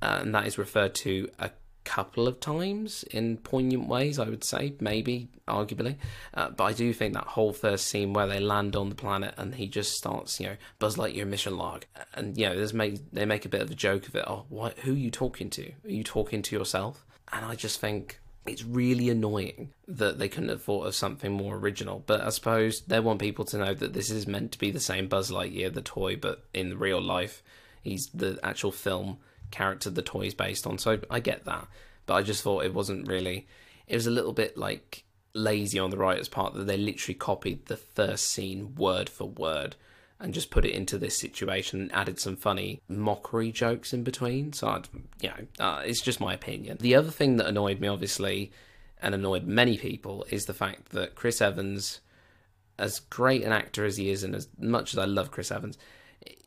uh, 0.00 0.20
and 0.22 0.34
that 0.34 0.46
is 0.46 0.56
referred 0.56 0.94
to 0.94 1.28
a 1.38 1.50
couple 1.84 2.26
of 2.26 2.40
times 2.40 3.02
in 3.10 3.36
poignant 3.36 3.86
ways. 3.86 4.18
I 4.18 4.30
would 4.30 4.44
say 4.44 4.76
maybe, 4.80 5.28
arguably, 5.46 5.96
uh, 6.32 6.48
but 6.48 6.64
I 6.64 6.72
do 6.72 6.94
think 6.94 7.12
that 7.12 7.26
whole 7.26 7.52
first 7.52 7.88
scene 7.88 8.14
where 8.14 8.26
they 8.26 8.40
land 8.40 8.76
on 8.76 8.88
the 8.88 8.94
planet 8.94 9.34
and 9.36 9.54
he 9.56 9.66
just 9.66 9.92
starts, 9.92 10.40
you 10.40 10.46
know, 10.46 10.56
Buzz 10.78 10.96
Lightyear 10.96 11.26
mission 11.26 11.58
log, 11.58 11.84
and 12.14 12.38
you 12.38 12.48
know, 12.48 12.56
there's 12.56 12.72
made 12.72 13.00
they 13.12 13.26
make 13.26 13.44
a 13.44 13.50
bit 13.50 13.60
of 13.60 13.70
a 13.70 13.74
joke 13.74 14.08
of 14.08 14.16
it. 14.16 14.24
Oh? 14.26 14.46
Who 14.84 14.92
are 14.92 14.96
you 14.96 15.10
talking 15.10 15.50
to? 15.50 15.70
Are 15.84 15.90
you 15.90 16.02
talking 16.02 16.40
to 16.40 16.56
yourself? 16.56 17.04
And 17.30 17.44
I 17.44 17.56
just 17.56 17.78
think 17.78 18.20
it's 18.46 18.64
really 18.64 19.08
annoying 19.08 19.70
that 19.88 20.18
they 20.18 20.28
couldn't 20.28 20.50
have 20.50 20.62
thought 20.62 20.86
of 20.86 20.94
something 20.94 21.32
more 21.32 21.56
original. 21.56 22.02
But 22.06 22.20
I 22.20 22.28
suppose 22.28 22.82
they 22.82 23.00
want 23.00 23.20
people 23.20 23.44
to 23.46 23.58
know 23.58 23.74
that 23.74 23.92
this 23.94 24.10
is 24.10 24.26
meant 24.26 24.52
to 24.52 24.58
be 24.58 24.70
the 24.70 24.80
same 24.80 25.08
Buzz 25.08 25.30
Lightyear, 25.30 25.72
the 25.72 25.80
toy, 25.80 26.16
but 26.16 26.44
in 26.52 26.78
real 26.78 27.00
life, 27.00 27.42
he's 27.82 28.08
the 28.08 28.38
actual 28.42 28.72
film 28.72 29.18
character 29.50 29.88
the 29.88 30.02
toy 30.02 30.22
is 30.22 30.34
based 30.34 30.66
on. 30.66 30.78
So 30.78 31.00
I 31.10 31.20
get 31.20 31.44
that. 31.46 31.68
But 32.06 32.14
I 32.14 32.22
just 32.22 32.42
thought 32.42 32.64
it 32.64 32.74
wasn't 32.74 33.08
really. 33.08 33.46
It 33.86 33.94
was 33.94 34.06
a 34.06 34.10
little 34.10 34.32
bit 34.32 34.58
like 34.58 35.04
lazy 35.32 35.78
on 35.78 35.90
the 35.90 35.96
writer's 35.96 36.28
part 36.28 36.54
that 36.54 36.66
they 36.66 36.76
literally 36.76 37.14
copied 37.14 37.66
the 37.66 37.76
first 37.76 38.30
scene 38.30 38.74
word 38.74 39.08
for 39.08 39.24
word 39.24 39.74
and 40.24 40.34
just 40.34 40.50
put 40.50 40.64
it 40.64 40.72
into 40.72 40.96
this 40.96 41.18
situation 41.18 41.82
and 41.82 41.92
added 41.92 42.18
some 42.18 42.34
funny 42.34 42.80
mockery 42.88 43.52
jokes 43.52 43.92
in 43.92 44.02
between. 44.02 44.52
So, 44.54 44.68
I'd, 44.68 44.88
you 45.20 45.28
know, 45.28 45.64
uh, 45.64 45.82
it's 45.84 46.00
just 46.00 46.18
my 46.18 46.32
opinion. 46.32 46.78
The 46.80 46.94
other 46.94 47.10
thing 47.10 47.36
that 47.36 47.46
annoyed 47.46 47.78
me, 47.78 47.88
obviously, 47.88 48.50
and 49.02 49.14
annoyed 49.14 49.46
many 49.46 49.76
people, 49.76 50.26
is 50.30 50.46
the 50.46 50.54
fact 50.54 50.90
that 50.90 51.14
Chris 51.14 51.42
Evans, 51.42 52.00
as 52.78 53.00
great 53.00 53.44
an 53.44 53.52
actor 53.52 53.84
as 53.84 53.98
he 53.98 54.10
is, 54.10 54.24
and 54.24 54.34
as 54.34 54.48
much 54.58 54.94
as 54.94 54.98
I 54.98 55.04
love 55.04 55.30
Chris 55.30 55.52
Evans, 55.52 55.76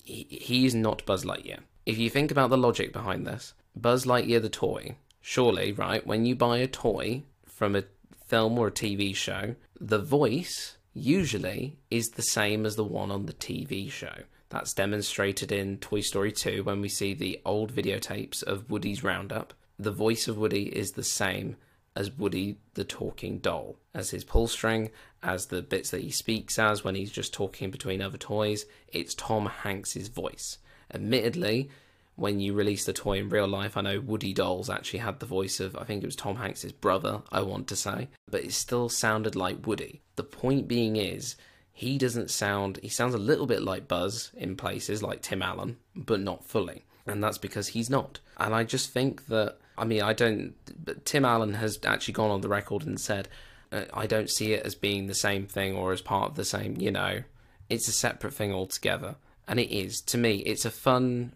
he, 0.04 0.28
he 0.30 0.66
is 0.66 0.74
not 0.74 1.06
Buzz 1.06 1.24
Lightyear. 1.24 1.60
If 1.86 2.00
you 2.00 2.10
think 2.10 2.32
about 2.32 2.50
the 2.50 2.58
logic 2.58 2.92
behind 2.92 3.28
this, 3.28 3.54
Buzz 3.76 4.06
Lightyear 4.06 4.42
the 4.42 4.50
toy, 4.50 4.96
surely, 5.22 5.72
right, 5.72 6.06
when 6.06 6.26
you 6.26 6.36
buy 6.36 6.58
a 6.58 6.68
toy 6.68 7.24
from 7.46 7.76
a 7.76 7.84
film 8.26 8.58
or 8.58 8.68
a 8.68 8.72
TV 8.72 9.16
show, 9.16 9.56
the 9.80 10.00
voice 10.00 10.77
usually 10.98 11.78
is 11.90 12.10
the 12.10 12.22
same 12.22 12.66
as 12.66 12.76
the 12.76 12.84
one 12.84 13.12
on 13.12 13.26
the 13.26 13.34
TV 13.34 13.92
show. 13.92 14.24
That's 14.50 14.74
demonstrated 14.74 15.52
in 15.52 15.78
Toy 15.78 16.02
Story 16.02 16.32
2 16.32 16.64
when 16.64 16.82
we 16.82 16.90
see 16.90 17.14
the 17.14 17.42
old 17.46 17.74
videotapes 17.74 18.44
of 18.44 18.70
Woody's 18.70 19.04
Roundup. 19.04 19.54
The 19.78 19.92
voice 19.92 20.28
of 20.28 20.38
Woody 20.38 20.76
is 20.76 20.92
the 20.92 21.04
same 21.04 21.58
as 21.96 22.12
Woody 22.12 22.58
the 22.76 22.84
talking 22.84 23.40
doll, 23.40 23.78
as 23.94 24.12
his 24.12 24.24
pull 24.24 24.48
string, 24.48 24.92
as 25.22 25.48
the 25.48 25.62
bits 25.62 25.90
that 25.90 26.02
he 26.02 26.12
speaks 26.12 26.58
as 26.60 26.84
when 26.84 26.96
he's 26.96 27.12
just 27.12 27.34
talking 27.34 27.72
between 27.72 28.02
other 28.02 28.18
toys. 28.18 28.66
It's 28.88 29.16
Tom 29.16 29.48
Hanks's 29.48 30.08
voice. 30.08 30.60
Admittedly, 30.94 31.70
when 32.18 32.40
you 32.40 32.54
release 32.54 32.84
the 32.84 32.94
toy 32.94 33.20
in 33.20 33.30
real 33.30 33.48
life, 33.48 33.78
I 33.78 33.82
know 33.82 34.00
Woody 34.00 34.34
Dolls 34.34 34.72
actually 34.72 35.00
had 35.00 35.20
the 35.20 35.26
voice 35.28 35.60
of, 35.60 35.78
I 35.78 35.84
think 35.84 36.04
it 36.04 36.08
was 36.08 36.16
Tom 36.16 36.36
Hanks's 36.36 36.72
brother, 36.72 37.22
I 37.32 37.42
want 37.44 37.68
to 37.68 37.76
say, 37.76 38.10
but 38.30 38.44
it 38.44 38.54
still 38.54 38.90
sounded 38.90 39.36
like 39.36 39.68
Woody. 39.68 40.02
The 40.16 40.24
point 40.24 40.68
being 40.68 40.96
is, 40.96 41.36
he 41.72 42.00
doesn't 42.00 42.32
sound, 42.32 42.80
he 42.82 42.90
sounds 42.90 43.14
a 43.14 43.20
little 43.20 43.46
bit 43.46 43.62
like 43.62 43.88
Buzz 43.88 44.32
in 44.36 44.58
places, 44.58 45.04
like 45.04 45.22
Tim 45.22 45.44
Allen, 45.44 45.78
but 45.96 46.20
not 46.20 46.44
fully. 46.44 46.86
And 47.06 47.24
that's 47.24 47.38
because 47.38 47.68
he's 47.68 47.90
not. 47.90 48.20
And 48.38 48.54
I 48.54 48.64
just 48.64 48.90
think 48.90 49.28
that, 49.28 49.58
I 49.78 49.86
mean, 49.86 50.02
I 50.02 50.14
don't, 50.14 50.56
but 50.84 51.06
Tim 51.06 51.24
Allen 51.24 51.54
has 51.54 51.80
actually 51.86 52.16
gone 52.16 52.32
on 52.32 52.42
the 52.42 52.50
record 52.50 52.84
and 52.84 53.00
said, 53.00 53.30
uh, 53.72 53.84
I 53.94 54.08
don't 54.08 54.30
see 54.30 54.54
it 54.54 54.66
as 54.66 54.74
being 54.74 55.06
the 55.06 55.14
same 55.14 55.46
thing 55.46 55.76
or 55.76 55.94
as 55.94 56.02
part 56.02 56.32
of 56.32 56.36
the 56.36 56.46
same, 56.46 56.78
you 56.78 56.90
know, 56.90 57.22
it's 57.70 57.88
a 57.88 57.94
separate 57.94 58.34
thing 58.34 58.52
altogether. 58.52 59.18
And 59.48 59.60
it 59.60 59.72
is. 59.72 60.02
To 60.02 60.18
me, 60.18 60.38
it's 60.38 60.66
a 60.66 60.72
fun 60.72 61.34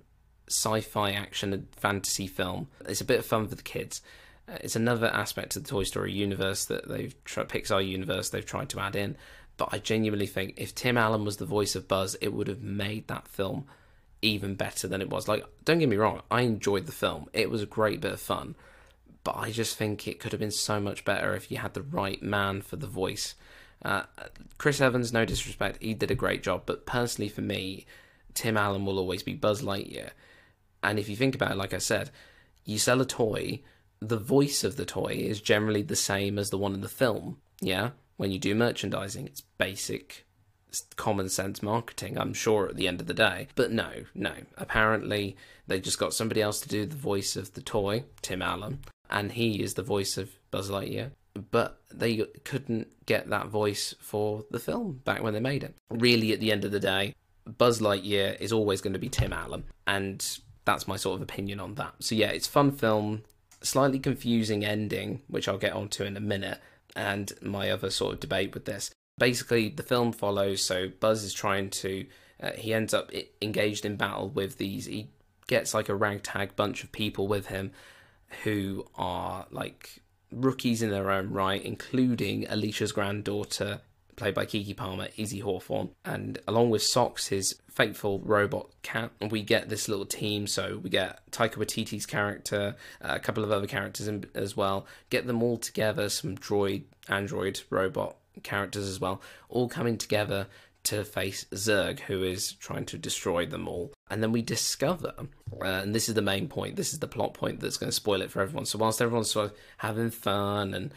sci-fi 0.51 1.12
action 1.12 1.53
and 1.53 1.67
fantasy 1.75 2.27
film. 2.27 2.67
It's 2.88 3.01
a 3.01 3.05
bit 3.05 3.20
of 3.20 3.25
fun 3.25 3.48
for 3.48 3.55
the 3.55 3.63
kids. 3.63 4.01
Uh, 4.48 4.58
it's 4.62 4.75
another 4.75 5.08
aspect 5.08 5.55
of 5.55 5.63
the 5.63 5.70
Toy 5.70 5.84
Story 5.84 6.12
universe 6.12 6.65
that 6.65 6.88
they've 6.88 7.15
tried, 7.24 7.50
Pixar 7.50 7.88
universe 7.88 8.29
they've 8.29 8.46
tried 8.46 8.70
to 8.70 8.79
add 8.79 8.96
in. 8.96 9.15
But 9.58 9.70
I 9.72 9.79
genuinely 9.79 10.27
think 10.27 10.55
if 10.58 10.74
Tim 10.74 10.98
Allen 10.98 11.25
was 11.25 11.38
the 11.38 11.46
voice 11.46 11.75
of 11.75 11.88
Buzz, 11.88 12.15
it 12.22 12.34
would 12.34 12.48
have 12.48 12.63
made 12.63 13.08
that 13.08 13.27
film 13.27 13.65
even 14.22 14.55
better 14.55 14.88
than 14.88 15.01
it 15.01 15.10
was. 15.10 15.27
Like, 15.27 15.46
don't 15.65 15.79
get 15.79 15.89
me 15.89 15.98
wrong, 15.98 16.22
I 16.29 16.41
enjoyed 16.41 16.86
the 16.86 16.91
film. 16.91 17.29
It 17.34 17.50
was 17.50 17.62
a 17.62 17.67
great 17.67 18.01
bit 18.01 18.13
of 18.13 18.20
fun. 18.20 18.55
But 19.24 19.38
I 19.38 19.51
just 19.51 19.77
think 19.77 20.08
it 20.08 20.20
could 20.20 20.31
have 20.31 20.39
been 20.39 20.51
so 20.51 20.79
much 20.79 21.05
better 21.05 21.36
if 21.36 21.51
you 21.51 21.58
had 21.58 21.74
the 21.74 21.84
right 21.84 22.22
man 22.24 22.62
for 22.62 22.75
the 22.75 22.88
voice. 22.88 23.36
Uh, 23.84 24.03
Chris 24.58 24.81
Evans, 24.81 25.13
no 25.13 25.25
disrespect, 25.25 25.81
he 25.81 25.93
did 25.93 26.12
a 26.12 26.15
great 26.15 26.43
job. 26.43 26.63
But 26.65 26.86
personally, 26.86 27.29
for 27.29 27.41
me, 27.41 27.86
Tim 28.34 28.58
Allen 28.58 28.86
will 28.86 29.00
always 29.00 29.24
be 29.24 29.34
Buzz 29.34 29.62
Lightyear. 29.62 30.12
And 30.83 31.00
if 31.00 31.09
you 31.09 31.15
think 31.15 31.35
about 31.35 31.51
it, 31.51 31.57
like 31.57 31.73
I 31.73 31.79
said, 31.79 32.11
you 32.65 32.77
sell 32.77 33.01
a 33.01 33.05
toy, 33.05 33.61
the 34.00 34.17
voice 34.17 34.63
of 34.63 34.77
the 34.77 34.85
toy 34.85 35.13
is 35.13 35.41
generally 35.41 35.81
the 35.81 35.95
same 35.95 36.39
as 36.39 36.50
the 36.50 36.57
one 36.57 36.73
in 36.73 36.81
the 36.81 36.89
film. 36.89 37.38
Yeah? 37.59 37.91
When 38.17 38.31
you 38.31 38.39
do 38.39 38.55
merchandising, 38.55 39.27
it's 39.27 39.41
basic 39.41 40.25
common 40.95 41.29
sense 41.29 41.61
marketing, 41.61 42.17
I'm 42.17 42.33
sure, 42.33 42.67
at 42.67 42.75
the 42.75 42.88
end 42.88 43.01
of 43.01 43.07
the 43.07 43.13
day. 43.13 43.47
But 43.55 43.71
no, 43.71 43.91
no. 44.15 44.33
Apparently, 44.57 45.35
they 45.67 45.79
just 45.79 46.00
got 46.00 46.13
somebody 46.13 46.41
else 46.41 46.61
to 46.61 46.69
do 46.69 46.85
the 46.85 46.95
voice 46.95 47.35
of 47.35 47.53
the 47.53 47.61
toy, 47.61 48.05
Tim 48.21 48.41
Allen, 48.41 48.79
and 49.09 49.31
he 49.31 49.61
is 49.61 49.73
the 49.73 49.83
voice 49.83 50.17
of 50.17 50.29
Buzz 50.50 50.69
Lightyear. 50.69 51.11
But 51.51 51.81
they 51.93 52.25
couldn't 52.43 53.05
get 53.05 53.29
that 53.29 53.47
voice 53.47 53.95
for 54.00 54.45
the 54.51 54.59
film 54.59 55.01
back 55.05 55.23
when 55.23 55.33
they 55.33 55.39
made 55.39 55.63
it. 55.63 55.75
Really, 55.89 56.33
at 56.33 56.39
the 56.39 56.51
end 56.51 56.65
of 56.65 56.71
the 56.71 56.79
day, 56.79 57.15
Buzz 57.45 57.79
Lightyear 57.79 58.39
is 58.39 58.51
always 58.51 58.81
going 58.81 58.93
to 58.93 59.00
be 59.00 59.09
Tim 59.09 59.33
Allen. 59.33 59.63
And 59.88 60.25
that's 60.65 60.87
my 60.87 60.95
sort 60.95 61.15
of 61.15 61.21
opinion 61.21 61.59
on 61.59 61.75
that. 61.75 61.95
So 61.99 62.15
yeah, 62.15 62.29
it's 62.29 62.47
fun 62.47 62.71
film, 62.71 63.23
slightly 63.61 63.99
confusing 63.99 64.63
ending, 64.63 65.21
which 65.27 65.47
I'll 65.47 65.57
get 65.57 65.73
onto 65.73 66.03
in 66.03 66.17
a 66.17 66.21
minute, 66.21 66.59
and 66.95 67.31
my 67.41 67.69
other 67.69 67.89
sort 67.89 68.13
of 68.13 68.19
debate 68.19 68.53
with 68.53 68.65
this. 68.65 68.91
Basically, 69.17 69.69
the 69.69 69.83
film 69.83 70.11
follows. 70.11 70.63
So 70.63 70.89
Buzz 70.99 71.23
is 71.23 71.33
trying 71.33 71.69
to. 71.71 72.05
Uh, 72.41 72.51
he 72.53 72.73
ends 72.73 72.93
up 72.93 73.11
engaged 73.41 73.85
in 73.85 73.95
battle 73.95 74.29
with 74.29 74.57
these. 74.57 74.85
He 74.85 75.11
gets 75.47 75.73
like 75.73 75.89
a 75.89 75.95
ragtag 75.95 76.55
bunch 76.55 76.83
of 76.83 76.91
people 76.91 77.27
with 77.27 77.47
him, 77.47 77.71
who 78.43 78.85
are 78.95 79.45
like 79.51 80.01
rookies 80.31 80.81
in 80.81 80.89
their 80.89 81.11
own 81.11 81.29
right, 81.31 81.61
including 81.61 82.45
Alisha's 82.45 82.91
granddaughter 82.91 83.81
played 84.21 84.35
by 84.35 84.45
Keke 84.45 84.77
Palmer, 84.77 85.07
Izzy 85.17 85.39
Hawthorne, 85.39 85.89
and 86.05 86.37
along 86.47 86.69
with 86.69 86.83
Socks, 86.83 87.29
his 87.29 87.55
faithful 87.71 88.19
robot 88.19 88.69
cat, 88.83 89.09
we 89.31 89.41
get 89.41 89.67
this 89.67 89.89
little 89.89 90.05
team. 90.05 90.45
So 90.45 90.79
we 90.83 90.91
get 90.91 91.19
Taika 91.31 91.55
Waititi's 91.55 92.05
character, 92.05 92.75
a 93.01 93.19
couple 93.19 93.43
of 93.43 93.51
other 93.51 93.65
characters 93.65 94.07
in, 94.07 94.25
as 94.35 94.55
well. 94.55 94.85
Get 95.09 95.25
them 95.25 95.41
all 95.41 95.57
together, 95.57 96.07
some 96.07 96.37
droid, 96.37 96.83
android, 97.07 97.61
robot 97.71 98.15
characters 98.43 98.87
as 98.87 98.99
well, 99.01 99.23
all 99.49 99.67
coming 99.67 99.97
together 99.97 100.45
to 100.83 101.03
face 101.03 101.47
Zurg, 101.53 102.01
who 102.01 102.21
is 102.21 102.53
trying 102.53 102.85
to 102.85 102.99
destroy 102.99 103.47
them 103.47 103.67
all. 103.67 103.91
And 104.11 104.21
then 104.21 104.31
we 104.31 104.43
discover, 104.43 105.13
uh, 105.17 105.65
and 105.65 105.95
this 105.95 106.09
is 106.09 106.13
the 106.13 106.21
main 106.21 106.47
point, 106.47 106.75
this 106.75 106.93
is 106.93 106.99
the 106.99 107.07
plot 107.07 107.33
point 107.33 107.59
that's 107.59 107.77
going 107.77 107.89
to 107.89 107.95
spoil 107.95 108.21
it 108.21 108.29
for 108.29 108.41
everyone. 108.41 108.65
So, 108.65 108.77
whilst 108.77 109.01
everyone's 109.01 109.31
sort 109.31 109.47
of 109.47 109.57
having 109.77 110.11
fun 110.11 110.75
and 110.75 110.93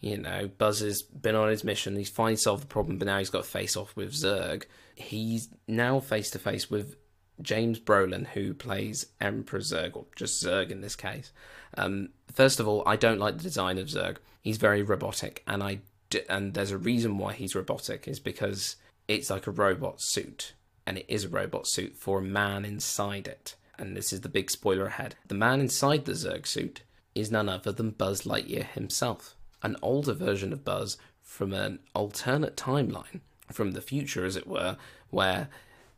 you 0.00 0.16
know, 0.16 0.48
Buzz 0.58 0.80
has 0.80 1.02
been 1.02 1.34
on 1.34 1.48
his 1.48 1.64
mission. 1.64 1.96
He's 1.96 2.08
finally 2.08 2.36
solved 2.36 2.62
the 2.62 2.68
problem, 2.68 2.98
but 2.98 3.06
now 3.06 3.18
he's 3.18 3.30
got 3.30 3.44
to 3.44 3.50
face 3.50 3.76
off 3.76 3.96
with 3.96 4.12
Zurg. 4.12 4.64
He's 4.94 5.48
now 5.66 5.98
face 6.00 6.30
to 6.30 6.38
face 6.38 6.70
with 6.70 6.96
James 7.42 7.80
Brolin, 7.80 8.28
who 8.28 8.54
plays 8.54 9.06
Emperor 9.20 9.60
Zurg, 9.60 9.96
or 9.96 10.06
just 10.14 10.42
Zurg 10.42 10.70
in 10.70 10.80
this 10.80 10.96
case. 10.96 11.32
Um, 11.76 12.10
first 12.32 12.60
of 12.60 12.68
all, 12.68 12.82
I 12.86 12.96
don't 12.96 13.18
like 13.18 13.36
the 13.36 13.42
design 13.42 13.78
of 13.78 13.88
Zurg. 13.88 14.18
He's 14.40 14.56
very 14.56 14.82
robotic, 14.82 15.42
and 15.46 15.62
I 15.62 15.80
d- 16.10 16.22
and 16.28 16.54
there's 16.54 16.70
a 16.70 16.78
reason 16.78 17.18
why 17.18 17.32
he's 17.32 17.54
robotic 17.54 18.06
is 18.06 18.20
because 18.20 18.76
it's 19.08 19.30
like 19.30 19.46
a 19.46 19.52
robot 19.52 20.00
suit, 20.00 20.54
and 20.86 20.98
it 20.98 21.06
is 21.08 21.24
a 21.24 21.28
robot 21.28 21.66
suit 21.66 21.96
for 21.96 22.20
a 22.20 22.22
man 22.22 22.64
inside 22.64 23.26
it. 23.26 23.56
And 23.76 23.96
this 23.96 24.12
is 24.12 24.22
the 24.22 24.28
big 24.28 24.50
spoiler 24.50 24.86
ahead. 24.86 25.16
The 25.26 25.34
man 25.34 25.60
inside 25.60 26.04
the 26.04 26.12
Zurg 26.12 26.46
suit 26.46 26.82
is 27.14 27.30
none 27.30 27.48
other 27.48 27.72
than 27.72 27.90
Buzz 27.90 28.22
Lightyear 28.22 28.64
himself 28.64 29.36
an 29.62 29.76
older 29.82 30.12
version 30.12 30.52
of 30.52 30.64
Buzz 30.64 30.96
from 31.22 31.52
an 31.52 31.78
alternate 31.94 32.56
timeline, 32.56 33.20
from 33.52 33.72
the 33.72 33.80
future, 33.80 34.24
as 34.24 34.36
it 34.36 34.46
were, 34.46 34.76
where 35.10 35.48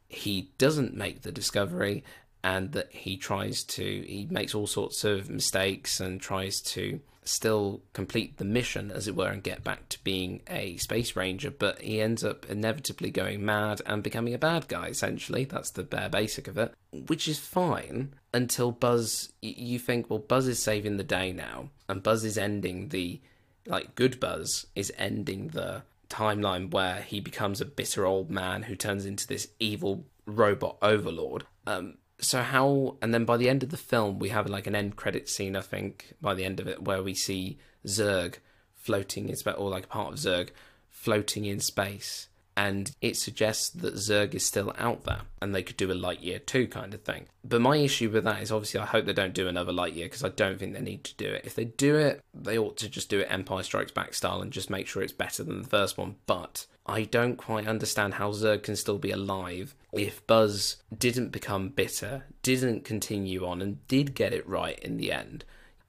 he 0.09 0.50
doesn't 0.59 0.95
make 0.95 1.23
the 1.23 1.33
discovery 1.33 2.05
and 2.43 2.73
that 2.73 2.90
he 2.93 3.17
tries 3.17 3.62
to, 3.64 3.83
he 3.83 4.26
makes 4.31 4.55
all 4.55 4.67
sorts 4.67 5.05
of 5.05 5.29
mistakes 5.29 6.00
and 6.00 6.21
tries 6.21 6.61
to 6.61 7.00
still 7.23 7.83
complete 7.93 8.38
the 8.38 8.45
mission, 8.45 8.90
as 8.90 9.07
it 9.07 9.14
were, 9.14 9.29
and 9.29 9.43
get 9.43 9.62
back 9.62 9.88
to 9.90 10.02
being 10.02 10.40
a 10.49 10.76
space 10.79 11.14
ranger, 11.14 11.50
but 11.50 11.81
he 11.81 12.00
ends 12.00 12.25
up 12.25 12.49
inevitably 12.49 13.11
going 13.11 13.45
mad 13.45 13.81
and 13.87 14.02
becoming 14.02 14.35
a 14.35 14.38
bad 14.38 14.67
guy, 14.69 14.88
essentially. 14.88 15.45
That's 15.45 15.71
the 15.71 15.83
bare 15.83 16.09
basic 16.09 16.49
of 16.49 16.59
it, 16.59 16.75
which 16.93 17.29
is 17.29 17.38
fine 17.38 18.14
until 18.33 18.73
Buzz, 18.73 19.33
you 19.43 19.79
think, 19.79 20.09
well, 20.09 20.19
Buzz 20.19 20.49
is 20.49 20.62
saving 20.62 20.97
the 20.97 21.05
day 21.05 21.33
now, 21.33 21.69
and 21.88 22.02
Buzz 22.02 22.25
is 22.25 22.38
ending 22.38 22.88
the 22.88 23.21
like 23.67 23.95
Good 23.95 24.21
Buzz 24.21 24.67
is 24.75 24.93
ending 24.99 25.49
the 25.49 25.83
timeline 26.09 26.71
where 26.71 27.02
he 27.02 27.21
becomes 27.21 27.61
a 27.61 27.64
bitter 27.64 28.05
old 28.05 28.31
man 28.31 28.64
who 28.64 28.75
turns 28.75 29.07
into 29.07 29.26
this 29.26 29.49
evil 29.59 30.05
robot 30.26 30.76
overlord. 30.83 31.45
Um, 31.67 31.99
so 32.21 32.43
how 32.43 32.97
and 33.00 33.14
then 33.14 33.25
by 33.25 33.37
the 33.37 33.49
end 33.49 33.62
of 33.62 33.71
the 33.71 33.76
film 33.76 34.19
we 34.19 34.29
have 34.29 34.49
like 34.49 34.67
an 34.67 34.75
end 34.75 34.97
credit 34.97 35.29
scene 35.29 35.57
I 35.57 35.62
think 35.62 36.14
by 36.21 36.35
the 36.35 36.45
end 36.45 36.61
of 36.61 36.69
it 36.69 36.83
where 36.83 37.02
we 37.02 37.14
see 37.14 37.59
zurg 37.87 38.37
floating 38.75 39.29
in 39.29 39.37
space 39.37 39.55
or 39.57 39.71
like 39.71 39.88
part 39.88 40.12
of 40.12 40.19
zurg 40.19 40.50
floating 40.90 41.45
in 41.47 41.61
space 41.61 42.29
and 42.57 42.90
it 43.00 43.16
suggests 43.16 43.71
that 43.71 43.95
Zurg 43.95 44.35
is 44.35 44.45
still 44.45 44.75
out 44.78 45.04
there 45.04 45.23
and 45.40 45.54
they 45.54 45.62
could 45.62 45.76
do 45.76 45.90
a 45.90 45.95
Lightyear 45.95 46.45
2 46.45 46.69
kind 46.69 46.92
of 46.92 47.02
thing. 47.02 47.26
But 47.45 47.61
my 47.61 47.76
issue 47.76 48.11
with 48.11 48.25
that 48.25 48.42
is 48.42 48.52
obviously 48.52 48.80
I 48.80 48.87
hope 48.87 49.07
they 49.07 49.12
don't 49.12 49.35
do 49.35 49.49
another 49.49 49.73
Lightyear 49.73 50.04
because 50.04 50.25
I 50.25 50.28
don't 50.30 50.59
think 50.59 50.75
they 50.75 50.80
need 50.80 51.04
to 51.04 51.14
do 51.14 51.26
it. 51.26 51.42
If 51.45 51.54
they 51.54 51.64
do 51.64 51.97
it, 51.97 52.21
they 52.35 52.59
ought 52.59 52.76
to 52.78 52.88
just 52.88 53.09
do 53.09 53.21
it 53.21 53.28
Empire 53.30 53.62
Strikes 53.62 53.92
Back 53.92 54.14
style 54.14 54.42
and 54.42 54.52
just 54.52 54.71
make 54.71 54.87
sure 54.87 55.02
it's 55.02 55.12
better 55.12 55.42
than 55.42 55.62
the 55.62 55.69
first 55.69 55.97
one. 55.97 56.16
But 56.26 56.66
I 56.87 57.04
don't 57.04 57.37
quite 57.37 57.69
understand 57.69 58.14
how 58.14 58.33
Zurg 58.33 58.64
can 58.64 58.76
still 58.76 58.99
be 58.99 59.11
alive 59.11 59.75
if 59.92 60.26
Buzz 60.26 60.76
didn't 60.97 61.30
become 61.30 61.69
bitter, 61.69 62.25
didn't 62.42 62.85
continue 62.85 63.47
on, 63.47 63.62
and 63.62 63.87
did 63.87 64.14
get 64.14 64.33
it 64.33 64.47
right 64.47 64.78
in 64.80 64.97
the 64.97 65.12
end. 65.12 65.45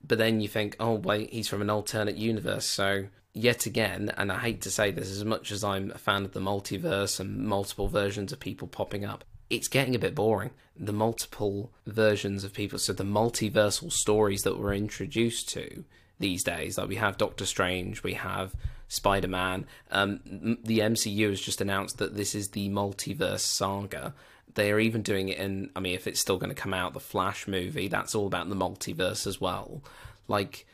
But 0.07 0.17
then 0.17 0.41
you 0.41 0.47
think, 0.47 0.75
oh, 0.79 0.95
wait, 0.95 1.31
he's 1.31 1.47
from 1.47 1.61
an 1.61 1.69
alternate 1.69 2.17
universe, 2.17 2.65
so 2.65 3.07
yet 3.33 3.65
again, 3.65 4.11
and 4.17 4.31
I 4.31 4.39
hate 4.39 4.61
to 4.61 4.71
say 4.71 4.91
this, 4.91 5.09
as 5.09 5.23
much 5.25 5.51
as 5.51 5.63
I'm 5.63 5.91
a 5.91 5.97
fan 5.97 6.25
of 6.25 6.33
the 6.33 6.39
multiverse 6.39 7.19
and 7.19 7.45
multiple 7.45 7.87
versions 7.87 8.31
of 8.31 8.39
people 8.39 8.67
popping 8.67 9.05
up, 9.05 9.23
it's 9.49 9.67
getting 9.67 9.95
a 9.95 9.99
bit 9.99 10.15
boring. 10.15 10.51
The 10.77 10.93
multiple 10.93 11.71
versions 11.85 12.43
of 12.43 12.53
people, 12.53 12.79
so 12.79 12.93
the 12.93 13.03
multiversal 13.03 13.91
stories 13.91 14.43
that 14.43 14.57
we're 14.57 14.73
introduced 14.73 15.49
to 15.49 15.83
these 16.19 16.43
days, 16.43 16.77
like 16.77 16.87
we 16.87 16.95
have 16.95 17.17
Doctor 17.17 17.45
Strange, 17.45 18.03
we 18.03 18.13
have 18.13 18.55
Spider 18.87 19.27
Man. 19.27 19.65
Um, 19.91 20.19
the 20.63 20.79
MCU 20.79 21.29
has 21.29 21.41
just 21.41 21.61
announced 21.61 21.97
that 21.97 22.15
this 22.15 22.35
is 22.35 22.49
the 22.49 22.69
multiverse 22.69 23.39
saga. 23.39 24.13
They 24.53 24.71
are 24.71 24.79
even 24.79 25.01
doing 25.01 25.29
it 25.29 25.37
in, 25.37 25.69
I 25.75 25.79
mean, 25.79 25.95
if 25.95 26.07
it's 26.07 26.19
still 26.19 26.37
going 26.37 26.53
to 26.53 26.61
come 26.61 26.73
out, 26.73 26.93
the 26.93 26.99
Flash 26.99 27.47
movie, 27.47 27.87
that's 27.87 28.15
all 28.15 28.27
about 28.27 28.49
the 28.49 28.55
multiverse 28.55 29.25
as 29.27 29.39
well. 29.39 29.81
Like, 30.27 30.65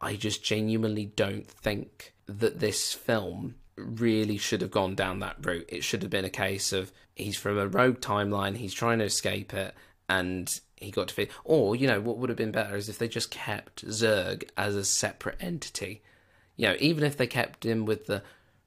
I 0.00 0.16
just 0.16 0.42
genuinely 0.42 1.06
don't 1.06 1.46
think 1.46 2.12
that 2.26 2.58
this 2.60 2.92
film 2.92 3.54
really 3.76 4.36
should 4.36 4.60
have 4.60 4.72
gone 4.72 4.94
down 4.94 5.20
that 5.20 5.36
route. 5.44 5.66
It 5.68 5.84
should 5.84 6.02
have 6.02 6.10
been 6.10 6.24
a 6.24 6.30
case 6.30 6.72
of 6.72 6.92
he's 7.14 7.36
from 7.36 7.58
a 7.58 7.68
rogue 7.68 8.00
timeline, 8.00 8.56
he's 8.56 8.74
trying 8.74 8.98
to 8.98 9.04
escape 9.04 9.54
it, 9.54 9.74
and 10.08 10.60
he 10.76 10.90
got 10.90 11.08
to 11.08 11.14
defeated. 11.14 11.34
Or, 11.44 11.76
you 11.76 11.86
know, 11.86 12.00
what 12.00 12.18
would 12.18 12.28
have 12.28 12.38
been 12.38 12.50
better 12.50 12.76
is 12.76 12.88
if 12.88 12.98
they 12.98 13.08
just 13.08 13.30
kept 13.30 13.86
Zurg 13.86 14.48
as 14.56 14.74
a 14.74 14.84
separate 14.84 15.36
entity. 15.40 16.02
You 16.56 16.68
know, 16.68 16.76
even 16.80 17.04
if 17.04 17.16
they 17.16 17.26
kept 17.26 17.64
him 17.64 17.86
with 17.86 18.06
the 18.06 18.22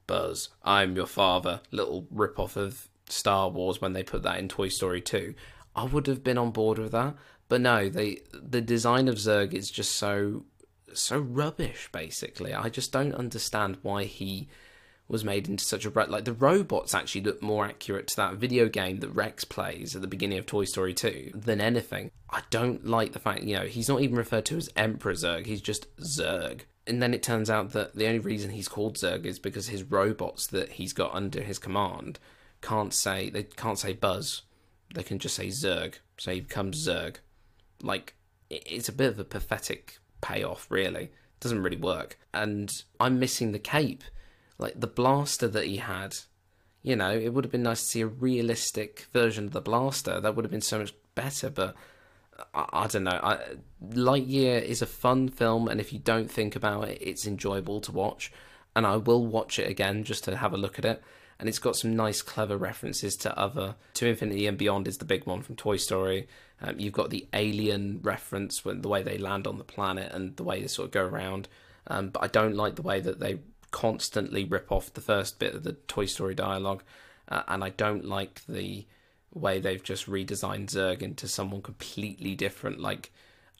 Buzz, 0.06 0.48
I'm 0.62 0.96
your 0.96 1.06
father, 1.06 1.60
little 1.70 2.06
rip 2.10 2.38
off 2.38 2.56
of 2.56 2.88
Star 3.08 3.50
Wars 3.50 3.80
when 3.80 3.92
they 3.92 4.02
put 4.02 4.22
that 4.22 4.38
in 4.38 4.48
Toy 4.48 4.68
Story 4.68 5.00
2, 5.00 5.34
I 5.76 5.84
would 5.84 6.06
have 6.06 6.24
been 6.24 6.38
on 6.38 6.50
board 6.50 6.78
with 6.78 6.92
that. 6.92 7.14
But 7.48 7.60
no, 7.60 7.88
they 7.90 8.20
the 8.32 8.62
design 8.62 9.08
of 9.08 9.16
Zurg 9.16 9.52
is 9.52 9.70
just 9.70 9.94
so 9.96 10.44
so 11.00 11.18
rubbish 11.18 11.88
basically. 11.92 12.54
I 12.54 12.68
just 12.68 12.92
don't 12.92 13.14
understand 13.14 13.78
why 13.82 14.04
he 14.04 14.48
was 15.08 15.24
made 15.24 15.48
into 15.48 15.64
such 15.64 15.84
a 15.84 15.90
like 15.90 16.24
the 16.24 16.32
robots 16.32 16.94
actually 16.94 17.20
look 17.20 17.42
more 17.42 17.66
accurate 17.66 18.06
to 18.08 18.16
that 18.16 18.36
video 18.36 18.68
game 18.68 19.00
that 19.00 19.10
Rex 19.10 19.44
plays 19.44 19.94
at 19.94 20.00
the 20.00 20.08
beginning 20.08 20.38
of 20.38 20.46
Toy 20.46 20.64
Story 20.64 20.94
2 20.94 21.32
than 21.34 21.60
anything. 21.60 22.10
I 22.30 22.42
don't 22.50 22.86
like 22.86 23.12
the 23.12 23.18
fact, 23.18 23.42
you 23.42 23.56
know, 23.56 23.66
he's 23.66 23.88
not 23.88 24.00
even 24.00 24.16
referred 24.16 24.46
to 24.46 24.56
as 24.56 24.70
Emperor 24.74 25.12
Zurg, 25.12 25.46
he's 25.46 25.60
just 25.60 25.94
Zurg. 25.98 26.62
And 26.86 27.02
then 27.02 27.14
it 27.14 27.22
turns 27.22 27.50
out 27.50 27.72
that 27.72 27.94
the 27.94 28.06
only 28.06 28.20
reason 28.20 28.50
he's 28.50 28.68
called 28.68 28.96
Zurg 28.96 29.26
is 29.26 29.38
because 29.38 29.68
his 29.68 29.82
robots 29.82 30.46
that 30.48 30.70
he's 30.70 30.92
got 30.92 31.14
under 31.14 31.42
his 31.42 31.58
command 31.58 32.18
can't 32.62 32.94
say 32.94 33.28
they 33.28 33.42
can't 33.42 33.78
say 33.78 33.92
Buzz. 33.92 34.42
They 34.94 35.02
can 35.02 35.18
just 35.18 35.36
say 35.36 35.48
Zurg. 35.48 35.96
So 36.16 36.32
he 36.32 36.40
becomes 36.40 36.86
Zurg. 36.86 37.16
Like 37.82 38.14
it's 38.48 38.88
a 38.88 38.92
bit 38.92 39.10
of 39.10 39.18
a 39.18 39.24
pathetic 39.24 39.98
payoff, 40.22 40.66
really. 40.70 41.04
It 41.04 41.40
doesn't 41.40 41.62
really 41.62 41.76
work. 41.76 42.18
And 42.32 42.72
I'm 42.98 43.18
missing 43.18 43.52
the 43.52 43.58
cape 43.58 44.02
like 44.58 44.80
the 44.80 44.86
blaster 44.86 45.48
that 45.48 45.66
he 45.66 45.76
had. 45.76 46.16
You 46.82 46.96
know, 46.96 47.10
it 47.10 47.34
would 47.34 47.44
have 47.44 47.52
been 47.52 47.62
nice 47.62 47.82
to 47.82 47.86
see 47.86 48.00
a 48.00 48.06
realistic 48.06 49.06
version 49.12 49.44
of 49.44 49.52
the 49.52 49.60
blaster. 49.60 50.20
That 50.20 50.34
would 50.34 50.44
have 50.44 50.50
been 50.50 50.60
so 50.62 50.78
much 50.78 50.94
better. 51.14 51.50
But 51.50 51.74
I, 52.54 52.66
I 52.72 52.86
don't 52.86 53.04
know. 53.04 53.20
I, 53.22 53.38
Lightyear 53.84 54.62
is 54.62 54.80
a 54.80 54.86
fun 54.86 55.28
film, 55.28 55.68
and 55.68 55.80
if 55.80 55.92
you 55.92 55.98
don't 55.98 56.30
think 56.30 56.56
about 56.56 56.88
it, 56.88 56.98
it's 57.00 57.26
enjoyable 57.26 57.80
to 57.82 57.92
watch. 57.92 58.32
And 58.74 58.86
I 58.86 58.96
will 58.96 59.26
watch 59.26 59.58
it 59.58 59.68
again 59.68 60.02
just 60.02 60.24
to 60.24 60.36
have 60.36 60.54
a 60.54 60.56
look 60.56 60.78
at 60.78 60.84
it. 60.84 61.02
And 61.42 61.48
it's 61.48 61.58
got 61.58 61.74
some 61.74 61.96
nice, 61.96 62.22
clever 62.22 62.56
references 62.56 63.16
to 63.16 63.36
other. 63.36 63.74
To 63.94 64.06
Infinity 64.06 64.46
and 64.46 64.56
Beyond 64.56 64.86
is 64.86 64.98
the 64.98 65.04
big 65.04 65.26
one 65.26 65.42
from 65.42 65.56
Toy 65.56 65.76
Story. 65.76 66.28
Um, 66.60 66.78
you've 66.78 66.92
got 66.92 67.10
the 67.10 67.26
alien 67.32 67.98
reference 68.00 68.64
when 68.64 68.80
the 68.80 68.88
way 68.88 69.02
they 69.02 69.18
land 69.18 69.48
on 69.48 69.58
the 69.58 69.64
planet 69.64 70.12
and 70.12 70.36
the 70.36 70.44
way 70.44 70.60
they 70.60 70.68
sort 70.68 70.86
of 70.86 70.92
go 70.92 71.04
around. 71.04 71.48
Um, 71.88 72.10
but 72.10 72.22
I 72.22 72.28
don't 72.28 72.54
like 72.54 72.76
the 72.76 72.82
way 72.82 73.00
that 73.00 73.18
they 73.18 73.40
constantly 73.72 74.44
rip 74.44 74.70
off 74.70 74.94
the 74.94 75.00
first 75.00 75.40
bit 75.40 75.52
of 75.52 75.64
the 75.64 75.72
Toy 75.72 76.06
Story 76.06 76.36
dialogue, 76.36 76.84
uh, 77.28 77.42
and 77.48 77.64
I 77.64 77.70
don't 77.70 78.04
like 78.04 78.42
the 78.48 78.86
way 79.34 79.58
they've 79.58 79.82
just 79.82 80.06
redesigned 80.06 80.70
Zurg 80.70 81.02
into 81.02 81.26
someone 81.26 81.60
completely 81.60 82.36
different. 82.36 82.78
Like, 82.78 83.10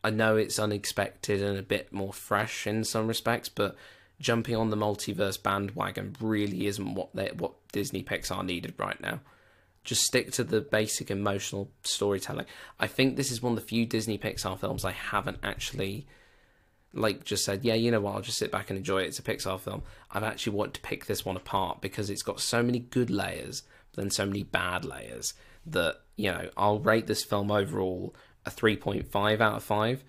I 0.05 0.11
know 0.11 0.37
it's 0.37 0.61
unexpected 0.61 1.43
and 1.43 1.59
a 1.59 1.65
bit 1.65 1.93
more 1.93 2.13
fresh 2.13 2.65
in 2.65 2.85
some 2.85 3.09
respects, 3.09 3.49
but 3.49 3.75
jumping 4.23 4.57
on 4.57 4.71
the 4.71 4.77
multiverse 4.77 5.43
bandwagon 5.43 6.17
really 6.21 6.67
isn't 6.67 6.95
what 6.95 7.15
they 7.15 7.31
what 7.37 7.53
Disney 7.73 8.03
Pixar 8.03 8.45
needed 8.45 8.75
right 8.79 9.01
now. 9.01 9.21
Just 9.85 10.03
stick 10.03 10.31
to 10.33 10.45
the 10.45 10.61
basic 10.61 11.11
emotional 11.11 11.69
storytelling. 11.83 12.47
I 12.79 12.87
think 12.87 13.17
this 13.17 13.33
is 13.33 13.43
one 13.43 13.53
of 13.55 13.59
the 13.61 13.67
few 13.67 13.85
Disney 13.85 14.17
Pixar 14.17 14.59
films 14.59 14.85
I 14.85 14.93
haven't 14.93 15.39
actually 15.43 16.07
like 16.95 17.25
just 17.25 17.45
said, 17.45 17.65
yeah, 17.65 17.75
you 17.75 17.91
know 17.91 18.01
what, 18.01 18.15
I'll 18.15 18.23
just 18.23 18.39
sit 18.39 18.53
back 18.53 18.71
and 18.71 18.77
enjoy 18.77 19.03
it. 19.03 19.07
It's 19.07 19.19
a 19.19 19.23
Pixar 19.23 19.59
film. 19.59 19.83
I've 20.11 20.23
actually 20.23 20.55
wanted 20.55 20.75
to 20.75 20.83
pick 20.83 21.07
this 21.07 21.25
one 21.25 21.37
apart 21.37 21.81
because 21.81 22.11
it's 22.11 22.23
got 22.23 22.41
so 22.41 22.63
many 22.63 22.81
good 22.81 23.11
layers, 23.11 23.63
then 23.95 24.11
so 24.11 24.27
many 24.27 24.43
bad 24.43 24.85
layers 24.85 25.35
that, 25.67 26.01
you 26.17 26.31
know, 26.31 26.51
I'll 26.57 26.81
rate 26.81 27.07
this 27.07 27.25
film 27.25 27.51
overall 27.51 28.15
a 28.45 28.51
3.5 28.51 29.41
out 29.41 29.57
of 29.57 29.63
5. 29.63 30.05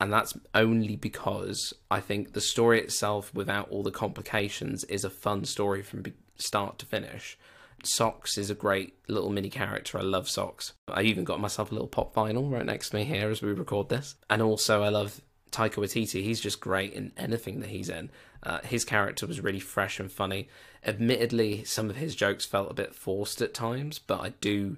And 0.00 0.12
that's 0.12 0.36
only 0.54 0.96
because 0.96 1.74
I 1.90 2.00
think 2.00 2.32
the 2.32 2.40
story 2.40 2.80
itself, 2.80 3.34
without 3.34 3.68
all 3.70 3.82
the 3.82 3.90
complications, 3.90 4.84
is 4.84 5.04
a 5.04 5.10
fun 5.10 5.44
story 5.44 5.82
from 5.82 6.04
start 6.36 6.78
to 6.78 6.86
finish. 6.86 7.36
Socks 7.84 8.38
is 8.38 8.50
a 8.50 8.54
great 8.54 8.94
little 9.08 9.30
mini 9.30 9.50
character. 9.50 9.98
I 9.98 10.02
love 10.02 10.28
Socks. 10.28 10.72
I 10.88 11.02
even 11.02 11.24
got 11.24 11.40
myself 11.40 11.70
a 11.70 11.74
little 11.74 11.88
pop 11.88 12.14
vinyl 12.14 12.50
right 12.50 12.66
next 12.66 12.90
to 12.90 12.96
me 12.96 13.04
here 13.04 13.30
as 13.30 13.42
we 13.42 13.52
record 13.52 13.88
this. 13.88 14.16
And 14.30 14.42
also, 14.42 14.82
I 14.82 14.88
love 14.88 15.20
Taika 15.50 15.76
Waititi, 15.76 16.22
he's 16.22 16.40
just 16.40 16.60
great 16.60 16.92
in 16.92 17.12
anything 17.16 17.60
that 17.60 17.70
he's 17.70 17.88
in. 17.88 18.10
Uh, 18.42 18.60
his 18.60 18.84
character 18.84 19.26
was 19.26 19.40
really 19.40 19.60
fresh 19.60 19.98
and 19.98 20.10
funny. 20.10 20.48
Admittedly, 20.84 21.64
some 21.64 21.90
of 21.90 21.96
his 21.96 22.14
jokes 22.14 22.44
felt 22.44 22.70
a 22.70 22.74
bit 22.74 22.94
forced 22.94 23.40
at 23.40 23.54
times, 23.54 23.98
but 23.98 24.20
I 24.20 24.30
do 24.40 24.76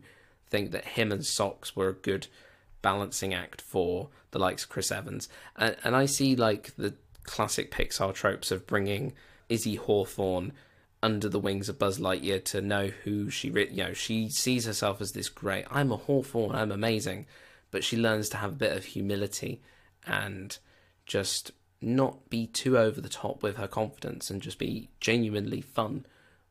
think 0.49 0.71
that 0.73 0.85
him 0.85 1.13
and 1.13 1.25
Socks 1.25 1.77
were 1.77 1.89
a 1.89 1.95
good 1.95 2.27
balancing 2.83 3.35
act 3.35 3.61
for 3.61 4.09
the 4.31 4.39
likes 4.39 4.65
of 4.65 4.71
Chris 4.71 4.93
Evans. 4.93 5.29
And, 5.57 5.77
and 5.85 5.97
I 5.97 6.07
see 6.07 6.37
like 6.37 6.75
the 6.77 6.95
classic 7.25 7.71
Pixar 7.71 8.15
tropes 8.15 8.51
of 8.51 8.67
bringing 8.67 9.13
Izzy 9.49 9.77
Hawthorne 9.77 10.53
under 11.03 11.29
the 11.29 11.39
wings 11.39 11.69
of 11.69 11.79
Buzz 11.79 11.99
Lightyear 11.99 12.45
to 12.47 12.61
know 12.61 12.89
who 13.05 13.31
she, 13.31 13.49
you 13.49 13.85
know, 13.85 13.93
she 13.93 14.29
sees 14.29 14.67
herself 14.67 15.01
as 15.01 15.13
this 15.13 15.29
great. 15.29 15.65
I'm 15.71 15.93
a 15.93 15.97
Hawthorne. 15.97 16.55
I'm 16.55 16.73
amazing, 16.73 17.27
but 17.71 17.85
she 17.85 17.97
learns 17.97 18.29
to 18.31 18.37
have 18.37 18.53
a 18.53 18.57
bit 18.57 18.77
of 18.77 18.85
humility 18.85 19.63
and 20.07 20.57
just 21.07 21.53
not 21.81 22.29
be 22.29 22.47
too 22.47 22.77
over 22.77 23.01
the 23.01 23.09
top 23.09 23.43
with 23.43 23.57
her 23.57 23.67
confidence 23.67 24.31
and 24.31 24.43
just 24.43 24.59
be 24.59 24.91
genuinely 25.01 25.63
fun 25.63 26.05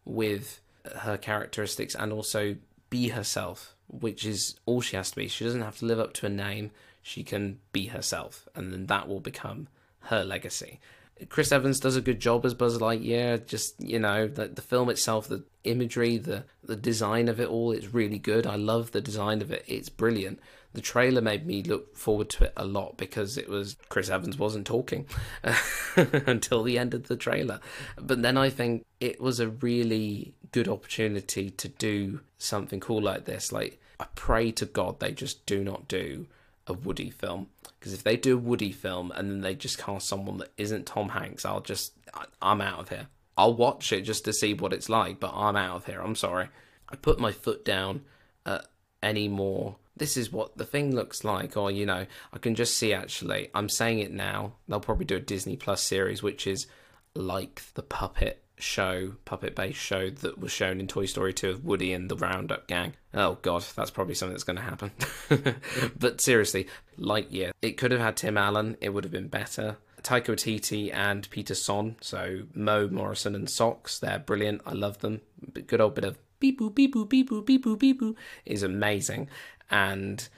with 0.03 0.61
her 1.01 1.17
characteristics 1.17 1.93
and 1.93 2.11
also 2.11 2.55
be 2.89 3.09
herself, 3.09 3.75
which 3.89 4.25
is 4.25 4.55
all 4.65 4.81
she 4.81 4.95
has 4.95 5.09
to 5.11 5.17
be. 5.17 5.27
She 5.27 5.43
doesn't 5.43 5.61
have 5.61 5.77
to 5.79 5.85
live 5.85 5.99
up 5.99 6.13
to 6.13 6.25
a 6.25 6.29
name, 6.29 6.71
she 7.01 7.23
can 7.23 7.59
be 7.71 7.87
herself, 7.87 8.47
and 8.55 8.71
then 8.71 8.85
that 8.87 9.07
will 9.07 9.19
become 9.19 9.67
her 10.01 10.23
legacy. 10.23 10.79
Chris 11.27 11.51
Evans 11.51 11.81
does 11.81 11.97
a 11.97 12.01
good 12.01 12.21
job 12.21 12.45
as 12.45 12.53
Buzz 12.53 12.77
Lightyear. 12.77 13.45
Just 13.45 13.81
you 13.81 13.99
know, 13.99 14.27
the 14.27 14.47
the 14.47 14.61
film 14.61 14.89
itself, 14.89 15.27
the 15.27 15.43
imagery, 15.65 16.17
the 16.17 16.45
the 16.63 16.77
design 16.77 17.27
of 17.27 17.41
it 17.41 17.49
all, 17.49 17.71
it's 17.71 17.93
really 17.93 18.19
good. 18.19 18.47
I 18.47 18.55
love 18.55 18.91
the 18.91 19.01
design 19.01 19.41
of 19.41 19.51
it. 19.51 19.65
It's 19.67 19.89
brilliant 19.89 20.39
the 20.73 20.81
trailer 20.81 21.21
made 21.21 21.45
me 21.45 21.63
look 21.63 21.97
forward 21.97 22.29
to 22.29 22.45
it 22.45 22.53
a 22.55 22.65
lot 22.65 22.97
because 22.97 23.37
it 23.37 23.49
was 23.49 23.75
Chris 23.89 24.09
Evans 24.09 24.37
wasn't 24.37 24.67
talking 24.67 25.07
until 25.95 26.63
the 26.63 26.77
end 26.77 26.93
of 26.93 27.07
the 27.07 27.15
trailer. 27.15 27.59
But 27.97 28.21
then 28.21 28.37
I 28.37 28.49
think 28.49 28.85
it 28.99 29.19
was 29.19 29.39
a 29.39 29.49
really 29.49 30.33
good 30.51 30.67
opportunity 30.67 31.49
to 31.51 31.67
do 31.67 32.21
something 32.37 32.79
cool 32.79 33.01
like 33.01 33.25
this. 33.25 33.51
Like, 33.51 33.79
I 33.99 34.05
pray 34.15 34.51
to 34.53 34.65
God 34.65 34.99
they 34.99 35.11
just 35.11 35.45
do 35.45 35.63
not 35.63 35.87
do 35.87 36.27
a 36.67 36.73
Woody 36.73 37.09
film. 37.09 37.47
Because 37.79 37.93
if 37.93 38.03
they 38.03 38.17
do 38.17 38.35
a 38.35 38.41
Woody 38.41 38.71
film 38.71 39.11
and 39.11 39.29
then 39.29 39.41
they 39.41 39.55
just 39.55 39.77
cast 39.77 40.07
someone 40.07 40.37
that 40.37 40.51
isn't 40.57 40.85
Tom 40.85 41.09
Hanks, 41.09 41.45
I'll 41.45 41.61
just, 41.61 41.93
I'm 42.41 42.61
out 42.61 42.79
of 42.79 42.89
here. 42.89 43.07
I'll 43.37 43.53
watch 43.53 43.93
it 43.93 44.01
just 44.01 44.25
to 44.25 44.33
see 44.33 44.53
what 44.53 44.73
it's 44.73 44.89
like, 44.89 45.19
but 45.19 45.31
I'm 45.33 45.55
out 45.55 45.77
of 45.77 45.85
here. 45.85 46.01
I'm 46.01 46.15
sorry. 46.15 46.49
I 46.89 46.95
put 46.95 47.19
my 47.19 47.31
foot 47.31 47.63
down 47.63 48.01
at 48.45 48.65
any 49.01 49.27
more 49.29 49.77
this 49.99 50.17
is 50.17 50.31
what 50.31 50.57
the 50.57 50.65
thing 50.65 50.95
looks 50.95 51.23
like, 51.23 51.55
or 51.55 51.69
you 51.69 51.85
know, 51.85 52.07
I 52.33 52.37
can 52.39 52.55
just 52.55 52.77
see 52.77 52.93
actually. 52.93 53.49
I'm 53.53 53.69
saying 53.69 53.99
it 53.99 54.11
now. 54.11 54.53
They'll 54.67 54.79
probably 54.79 55.05
do 55.05 55.17
a 55.17 55.21
Disney 55.21 55.55
Plus 55.55 55.83
series, 55.83 56.23
which 56.23 56.47
is 56.47 56.65
like 57.13 57.61
the 57.75 57.83
puppet 57.83 58.41
show, 58.59 59.13
puppet 59.25 59.55
based 59.55 59.79
show 59.79 60.09
that 60.09 60.37
was 60.37 60.51
shown 60.51 60.79
in 60.79 60.87
Toy 60.87 61.05
Story 61.05 61.33
2 61.33 61.49
of 61.49 61.65
Woody 61.65 61.93
and 61.93 62.09
the 62.09 62.15
Roundup 62.15 62.67
Gang. 62.67 62.93
Oh 63.13 63.37
god, 63.41 63.65
that's 63.75 63.91
probably 63.91 64.15
something 64.15 64.33
that's 64.33 64.43
going 64.43 64.57
to 64.57 64.61
happen. 64.61 64.91
but 65.99 66.21
seriously, 66.21 66.67
Lightyear. 66.97 67.51
It 67.61 67.77
could 67.77 67.91
have 67.91 68.01
had 68.01 68.17
Tim 68.17 68.37
Allen, 68.37 68.77
it 68.81 68.89
would 68.89 69.03
have 69.03 69.13
been 69.13 69.27
better. 69.27 69.77
Taika 70.01 70.27
Waititi 70.27 70.93
and 70.93 71.29
Peter 71.29 71.55
Sohn, 71.55 71.97
so 71.99 72.43
Mo 72.53 72.87
Morrison 72.87 73.35
and 73.35 73.49
Socks, 73.49 73.99
they're 73.99 74.19
brilliant. 74.19 74.61
I 74.65 74.73
love 74.73 74.99
them. 74.99 75.21
Good 75.67 75.81
old 75.81 75.95
bit 75.95 76.05
of 76.05 76.17
beep 76.39 76.59
boop 76.59 76.75
beep 76.75 76.95
boop 76.95 77.09
beep 77.09 77.29
boop 77.29 77.45
beep 77.45 77.65
boop 77.65 77.79
beep 77.79 78.01
boop 78.01 78.15
is 78.45 78.63
amazing 78.63 79.27
and 79.69 80.29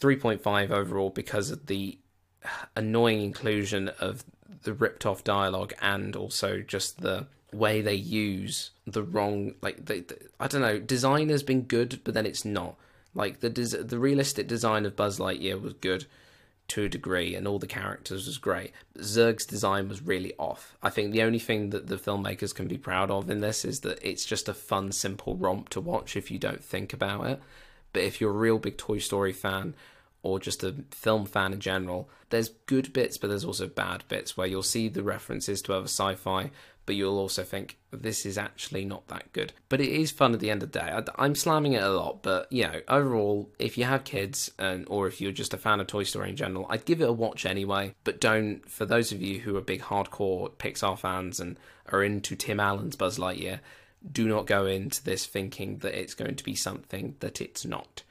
3.5 0.00 0.70
overall 0.70 1.10
because 1.10 1.50
of 1.50 1.66
the 1.66 1.98
annoying 2.76 3.22
inclusion 3.22 3.88
of 4.00 4.24
the 4.62 4.72
ripped 4.72 5.06
off 5.06 5.24
dialogue 5.24 5.72
and 5.80 6.16
also 6.16 6.60
just 6.60 7.00
the 7.00 7.26
way 7.52 7.82
they 7.82 7.94
use 7.94 8.70
the 8.86 9.02
wrong 9.02 9.54
like 9.60 9.84
they, 9.84 10.02
I 10.40 10.46
don't 10.46 10.62
know 10.62 10.78
design 10.78 11.28
has 11.28 11.42
been 11.42 11.62
good 11.62 12.00
but 12.04 12.14
then 12.14 12.26
it's 12.26 12.44
not. 12.44 12.76
Like 13.14 13.40
the 13.40 13.50
des- 13.50 13.82
the 13.82 13.98
realistic 13.98 14.48
design 14.48 14.86
of 14.86 14.96
Buzz 14.96 15.18
Lightyear 15.18 15.60
was 15.60 15.74
good 15.74 16.06
to 16.68 16.84
a 16.84 16.88
degree 16.88 17.34
and 17.34 17.46
all 17.46 17.58
the 17.58 17.66
characters 17.66 18.26
was 18.26 18.38
great 18.38 18.72
but 18.94 19.02
Zurg's 19.02 19.44
design 19.44 19.88
was 19.88 20.00
really 20.00 20.32
off. 20.38 20.76
I 20.82 20.88
think 20.88 21.12
the 21.12 21.22
only 21.22 21.38
thing 21.38 21.70
that 21.70 21.88
the 21.88 21.96
filmmakers 21.96 22.54
can 22.54 22.68
be 22.68 22.78
proud 22.78 23.10
of 23.10 23.28
in 23.28 23.40
this 23.40 23.64
is 23.64 23.80
that 23.80 23.98
it's 24.02 24.24
just 24.24 24.48
a 24.48 24.54
fun 24.54 24.92
simple 24.92 25.36
romp 25.36 25.68
to 25.70 25.80
watch 25.80 26.16
if 26.16 26.30
you 26.30 26.38
don't 26.38 26.64
think 26.64 26.92
about 26.92 27.26
it. 27.26 27.40
But 27.92 28.04
if 28.04 28.20
you're 28.20 28.30
a 28.30 28.34
real 28.34 28.58
big 28.58 28.78
Toy 28.78 28.98
Story 28.98 29.32
fan 29.32 29.74
or 30.22 30.38
just 30.38 30.62
a 30.62 30.74
film 30.90 31.26
fan 31.26 31.52
in 31.52 31.60
general, 31.60 32.08
there's 32.30 32.50
good 32.66 32.92
bits, 32.92 33.18
but 33.18 33.28
there's 33.28 33.44
also 33.44 33.66
bad 33.66 34.04
bits 34.08 34.36
where 34.36 34.46
you'll 34.46 34.62
see 34.62 34.88
the 34.88 35.02
references 35.02 35.60
to 35.62 35.74
other 35.74 35.84
sci 35.84 36.14
fi, 36.14 36.50
but 36.86 36.96
you'll 36.96 37.18
also 37.18 37.44
think 37.44 37.78
this 37.92 38.26
is 38.26 38.38
actually 38.38 38.84
not 38.84 39.06
that 39.08 39.32
good. 39.32 39.52
But 39.68 39.80
it 39.80 39.88
is 39.88 40.10
fun 40.10 40.32
at 40.32 40.40
the 40.40 40.50
end 40.50 40.62
of 40.62 40.72
the 40.72 40.80
day. 40.80 41.02
I, 41.16 41.24
am 41.24 41.34
slamming 41.34 41.74
it 41.74 41.82
a 41.82 41.90
lot, 41.90 42.22
but 42.22 42.50
you 42.52 42.64
know, 42.64 42.80
overall, 42.88 43.50
if 43.58 43.78
you 43.78 43.84
have 43.84 44.04
kids 44.04 44.50
and 44.58 44.84
or 44.88 45.06
if 45.06 45.20
you're 45.20 45.32
just 45.32 45.54
a 45.54 45.58
fan 45.58 45.80
of 45.80 45.86
Toy 45.86 46.04
Story 46.04 46.30
in 46.30 46.36
general, 46.36 46.66
I'd 46.68 46.84
give 46.84 47.00
it 47.00 47.08
a 47.08 47.12
watch 47.12 47.46
anyway. 47.46 47.94
But 48.04 48.20
don't, 48.20 48.68
for 48.68 48.86
those 48.86 49.12
of 49.12 49.22
you 49.22 49.40
who 49.40 49.56
are 49.56 49.60
big 49.60 49.82
hardcore 49.82 50.50
Pixar 50.52 50.98
fans 50.98 51.38
and 51.38 51.56
are 51.90 52.02
into 52.02 52.34
Tim 52.34 52.58
Allen's 52.58 52.96
Buzz 52.96 53.18
Lightyear, 53.18 53.60
do 54.10 54.28
not 54.28 54.46
go 54.46 54.66
into 54.66 55.02
this 55.04 55.26
thinking 55.26 55.78
that 55.78 55.98
it's 55.98 56.14
going 56.14 56.34
to 56.34 56.44
be 56.44 56.54
something 56.54 57.14
that 57.20 57.40
it's 57.40 57.64
not, 57.64 58.02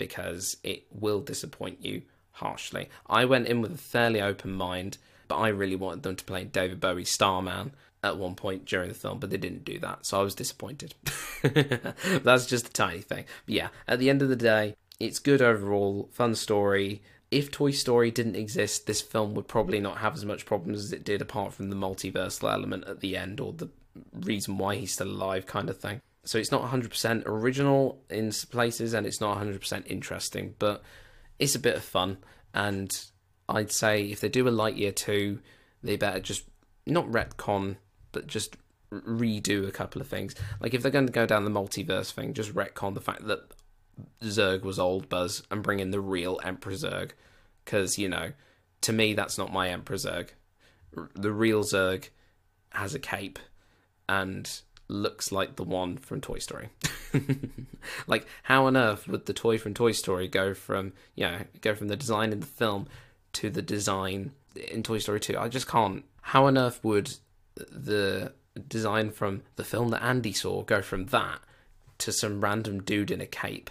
because 0.00 0.56
it 0.64 0.84
will 0.90 1.20
disappoint 1.20 1.84
you 1.84 2.00
harshly. 2.32 2.88
I 3.06 3.26
went 3.26 3.46
in 3.46 3.60
with 3.60 3.74
a 3.74 3.78
fairly 3.78 4.20
open 4.20 4.50
mind, 4.50 4.96
but 5.28 5.36
I 5.36 5.48
really 5.48 5.76
wanted 5.76 6.02
them 6.02 6.16
to 6.16 6.24
play 6.24 6.42
David 6.44 6.80
Bowie's 6.80 7.10
Starman 7.10 7.72
at 8.02 8.16
one 8.16 8.34
point 8.34 8.64
during 8.64 8.88
the 8.88 8.94
film, 8.94 9.18
but 9.18 9.28
they 9.28 9.36
didn't 9.36 9.66
do 9.66 9.78
that, 9.80 10.06
so 10.06 10.18
I 10.18 10.22
was 10.22 10.34
disappointed. 10.34 10.94
That's 11.42 12.46
just 12.46 12.68
a 12.68 12.72
tiny 12.72 13.02
thing. 13.02 13.26
But 13.44 13.54
yeah, 13.54 13.68
at 13.86 13.98
the 13.98 14.08
end 14.08 14.22
of 14.22 14.30
the 14.30 14.36
day, 14.36 14.74
it's 14.98 15.18
good 15.18 15.42
overall, 15.42 16.08
fun 16.10 16.34
story. 16.34 17.02
If 17.30 17.50
Toy 17.50 17.72
Story 17.72 18.10
didn't 18.10 18.36
exist, 18.36 18.86
this 18.86 19.02
film 19.02 19.34
would 19.34 19.48
probably 19.48 19.80
not 19.80 19.98
have 19.98 20.14
as 20.14 20.24
much 20.24 20.46
problems 20.46 20.82
as 20.82 20.92
it 20.94 21.04
did, 21.04 21.20
apart 21.20 21.52
from 21.52 21.68
the 21.68 21.76
multiversal 21.76 22.50
element 22.50 22.84
at 22.88 23.00
the 23.00 23.18
end 23.18 23.38
or 23.38 23.52
the 23.52 23.68
reason 24.14 24.56
why 24.56 24.76
he's 24.76 24.94
still 24.94 25.10
alive, 25.10 25.44
kind 25.44 25.68
of 25.68 25.78
thing. 25.78 26.00
So 26.24 26.38
it's 26.38 26.52
not 26.52 26.70
100% 26.70 27.22
original 27.26 28.02
in 28.10 28.30
places 28.50 28.92
and 28.92 29.06
it's 29.06 29.20
not 29.20 29.38
100% 29.38 29.86
interesting, 29.86 30.54
but 30.58 30.82
it's 31.38 31.54
a 31.54 31.60
bit 31.60 31.76
of 31.76 31.82
fun. 31.82 32.18
And 32.52 32.90
I'd 33.48 33.72
say 33.72 34.04
if 34.04 34.20
they 34.20 34.28
do 34.28 34.46
a 34.46 34.52
Lightyear 34.52 34.94
2, 34.94 35.38
they 35.82 35.96
better 35.96 36.20
just 36.20 36.44
not 36.86 37.06
retcon 37.06 37.76
but 38.12 38.26
just 38.26 38.56
redo 38.92 39.68
a 39.68 39.72
couple 39.72 40.00
of 40.00 40.08
things. 40.08 40.34
Like 40.60 40.74
if 40.74 40.82
they're 40.82 40.90
going 40.90 41.06
to 41.06 41.12
go 41.12 41.26
down 41.26 41.44
the 41.44 41.50
multiverse 41.50 42.12
thing, 42.12 42.34
just 42.34 42.54
retcon 42.54 42.94
the 42.94 43.00
fact 43.00 43.26
that 43.26 43.52
Zurg 44.22 44.62
was 44.62 44.78
old 44.78 45.08
Buzz 45.08 45.42
and 45.50 45.62
bring 45.62 45.80
in 45.80 45.90
the 45.90 46.00
real 46.00 46.40
Emperor 46.42 46.72
Zurg. 46.72 47.12
because 47.64 47.98
you 47.98 48.08
know, 48.08 48.32
to 48.82 48.92
me 48.92 49.14
that's 49.14 49.38
not 49.38 49.52
my 49.52 49.68
Emperor 49.70 49.96
Zurg. 49.96 50.30
The 51.14 51.32
real 51.32 51.62
Zurg 51.62 52.08
has 52.70 52.94
a 52.94 52.98
cape 52.98 53.38
and 54.08 54.60
looks 54.90 55.32
like 55.32 55.56
the 55.56 55.64
one 55.64 55.96
from 55.96 56.20
Toy 56.20 56.38
Story. 56.38 56.68
like 58.06 58.26
how 58.42 58.66
on 58.66 58.76
earth 58.76 59.08
would 59.08 59.26
the 59.26 59.32
toy 59.32 59.58
from 59.58 59.74
Toy 59.74 59.92
Story 59.92 60.28
go 60.28 60.54
from 60.54 60.92
you 61.14 61.26
know, 61.26 61.40
go 61.60 61.74
from 61.74 61.88
the 61.88 61.96
design 61.96 62.32
in 62.32 62.40
the 62.40 62.46
film 62.46 62.86
to 63.34 63.50
the 63.50 63.62
design 63.62 64.32
in 64.70 64.82
Toy 64.82 64.98
Story 64.98 65.20
2? 65.20 65.38
I 65.38 65.48
just 65.48 65.68
can't. 65.68 66.04
How 66.22 66.46
on 66.46 66.58
earth 66.58 66.80
would 66.82 67.14
the 67.54 68.32
design 68.68 69.10
from 69.10 69.42
the 69.56 69.64
film 69.64 69.88
that 69.90 70.02
Andy 70.02 70.32
saw 70.32 70.62
go 70.62 70.82
from 70.82 71.06
that 71.06 71.40
to 71.98 72.12
some 72.12 72.40
random 72.40 72.82
dude 72.82 73.10
in 73.10 73.20
a 73.20 73.26
cape, 73.26 73.70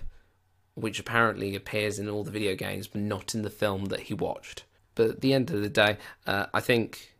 which 0.75 0.99
apparently 0.99 1.55
appears 1.55 1.99
in 1.99 2.09
all 2.09 2.23
the 2.23 2.31
video 2.31 2.55
games, 2.55 2.87
but 2.87 3.01
not 3.01 3.35
in 3.35 3.41
the 3.41 3.49
film 3.49 3.85
that 3.85 4.01
he 4.01 4.13
watched. 4.13 4.63
But 4.95 5.09
at 5.09 5.21
the 5.21 5.33
end 5.33 5.51
of 5.51 5.61
the 5.61 5.69
day, 5.69 5.97
uh, 6.27 6.47
I 6.53 6.59
think, 6.59 7.13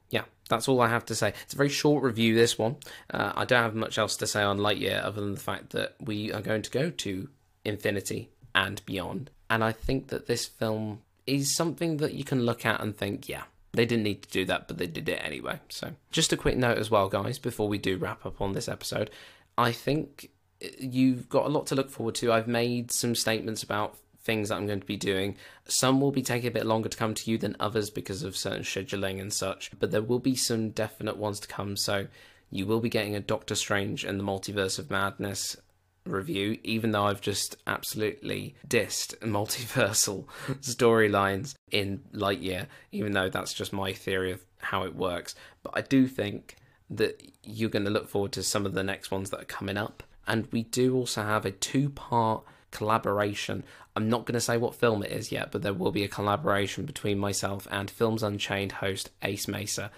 that's 0.49 0.67
all 0.67 0.81
I 0.81 0.89
have 0.89 1.05
to 1.05 1.15
say. 1.15 1.33
It's 1.43 1.53
a 1.53 1.57
very 1.57 1.69
short 1.69 2.03
review, 2.03 2.35
this 2.35 2.57
one. 2.57 2.75
Uh, 3.11 3.31
I 3.35 3.45
don't 3.45 3.63
have 3.63 3.75
much 3.75 3.97
else 3.97 4.17
to 4.17 4.27
say 4.27 4.41
on 4.41 4.57
Lightyear 4.57 5.03
other 5.03 5.21
than 5.21 5.33
the 5.35 5.39
fact 5.39 5.69
that 5.69 5.95
we 6.01 6.33
are 6.33 6.41
going 6.41 6.63
to 6.63 6.71
go 6.71 6.89
to 6.89 7.29
infinity 7.63 8.29
and 8.53 8.83
beyond. 8.85 9.29
And 9.49 9.63
I 9.63 9.71
think 9.71 10.07
that 10.07 10.27
this 10.27 10.45
film 10.45 11.01
is 11.25 11.55
something 11.55 11.97
that 11.97 12.13
you 12.13 12.23
can 12.23 12.45
look 12.45 12.65
at 12.65 12.81
and 12.81 12.97
think, 12.97 13.29
yeah, 13.29 13.43
they 13.73 13.85
didn't 13.85 14.03
need 14.03 14.23
to 14.23 14.29
do 14.29 14.45
that, 14.45 14.67
but 14.67 14.77
they 14.77 14.87
did 14.87 15.07
it 15.07 15.21
anyway. 15.23 15.59
So, 15.69 15.93
just 16.11 16.33
a 16.33 16.37
quick 16.37 16.57
note 16.57 16.77
as 16.77 16.89
well, 16.89 17.07
guys, 17.07 17.39
before 17.39 17.67
we 17.67 17.77
do 17.77 17.97
wrap 17.97 18.25
up 18.25 18.41
on 18.41 18.53
this 18.53 18.67
episode. 18.67 19.11
I 19.57 19.71
think 19.71 20.31
you've 20.79 21.29
got 21.29 21.45
a 21.45 21.49
lot 21.49 21.67
to 21.67 21.75
look 21.75 21.89
forward 21.89 22.15
to. 22.15 22.31
I've 22.31 22.47
made 22.47 22.91
some 22.91 23.15
statements 23.15 23.63
about 23.63 23.97
things 24.29 24.49
that 24.49 24.57
I'm 24.57 24.67
going 24.67 24.79
to 24.79 24.85
be 24.85 24.95
doing. 24.95 25.37
Some 25.65 25.99
will 25.99 26.11
be 26.11 26.21
taking 26.21 26.49
a 26.49 26.51
bit 26.51 26.67
longer 26.67 26.87
to 26.87 26.97
come 26.97 27.15
to 27.15 27.31
you 27.31 27.39
than 27.39 27.55
others 27.59 27.89
because 27.89 28.21
of 28.21 28.37
certain 28.37 28.61
scheduling 28.61 29.19
and 29.19 29.33
such, 29.33 29.71
but 29.79 29.89
there 29.89 30.03
will 30.03 30.19
be 30.19 30.35
some 30.35 30.69
definite 30.69 31.17
ones 31.17 31.39
to 31.39 31.47
come. 31.47 31.75
So, 31.75 32.05
you 32.51 32.67
will 32.67 32.79
be 32.79 32.89
getting 32.89 33.15
a 33.15 33.19
Doctor 33.19 33.55
Strange 33.55 34.03
and 34.03 34.19
the 34.19 34.23
Multiverse 34.23 34.77
of 34.77 34.91
Madness 34.91 35.57
review, 36.05 36.59
even 36.63 36.91
though 36.91 37.05
I've 37.05 37.21
just 37.21 37.55
absolutely 37.65 38.53
dissed 38.67 39.17
multiversal 39.21 40.25
storylines 40.61 41.55
in 41.71 42.01
Lightyear, 42.13 42.67
even 42.91 43.13
though 43.13 43.29
that's 43.29 43.55
just 43.55 43.73
my 43.73 43.93
theory 43.93 44.31
of 44.31 44.45
how 44.59 44.83
it 44.83 44.95
works. 44.95 45.33
But 45.63 45.73
I 45.75 45.81
do 45.81 46.07
think 46.07 46.55
that 46.91 47.19
you're 47.43 47.71
going 47.71 47.85
to 47.85 47.91
look 47.91 48.09
forward 48.09 48.33
to 48.33 48.43
some 48.43 48.67
of 48.67 48.75
the 48.75 48.83
next 48.83 49.09
ones 49.09 49.31
that 49.31 49.41
are 49.41 49.45
coming 49.45 49.77
up. 49.77 50.03
And 50.27 50.47
we 50.51 50.63
do 50.63 50.95
also 50.95 51.23
have 51.23 51.47
a 51.47 51.51
two 51.51 51.89
part 51.89 52.43
collaboration. 52.71 53.63
I'm 53.95 54.09
not 54.09 54.25
going 54.25 54.33
to 54.33 54.41
say 54.41 54.57
what 54.57 54.75
film 54.75 55.03
it 55.03 55.11
is 55.11 55.31
yet, 55.31 55.51
but 55.51 55.61
there 55.61 55.73
will 55.73 55.91
be 55.91 56.03
a 56.03 56.09
collaboration 56.09 56.85
between 56.85 57.19
myself 57.19 57.67
and 57.71 57.89
Films 57.89 58.23
Unchained 58.23 58.73
host 58.73 59.09
Ace 59.21 59.47
Mesa 59.47 59.91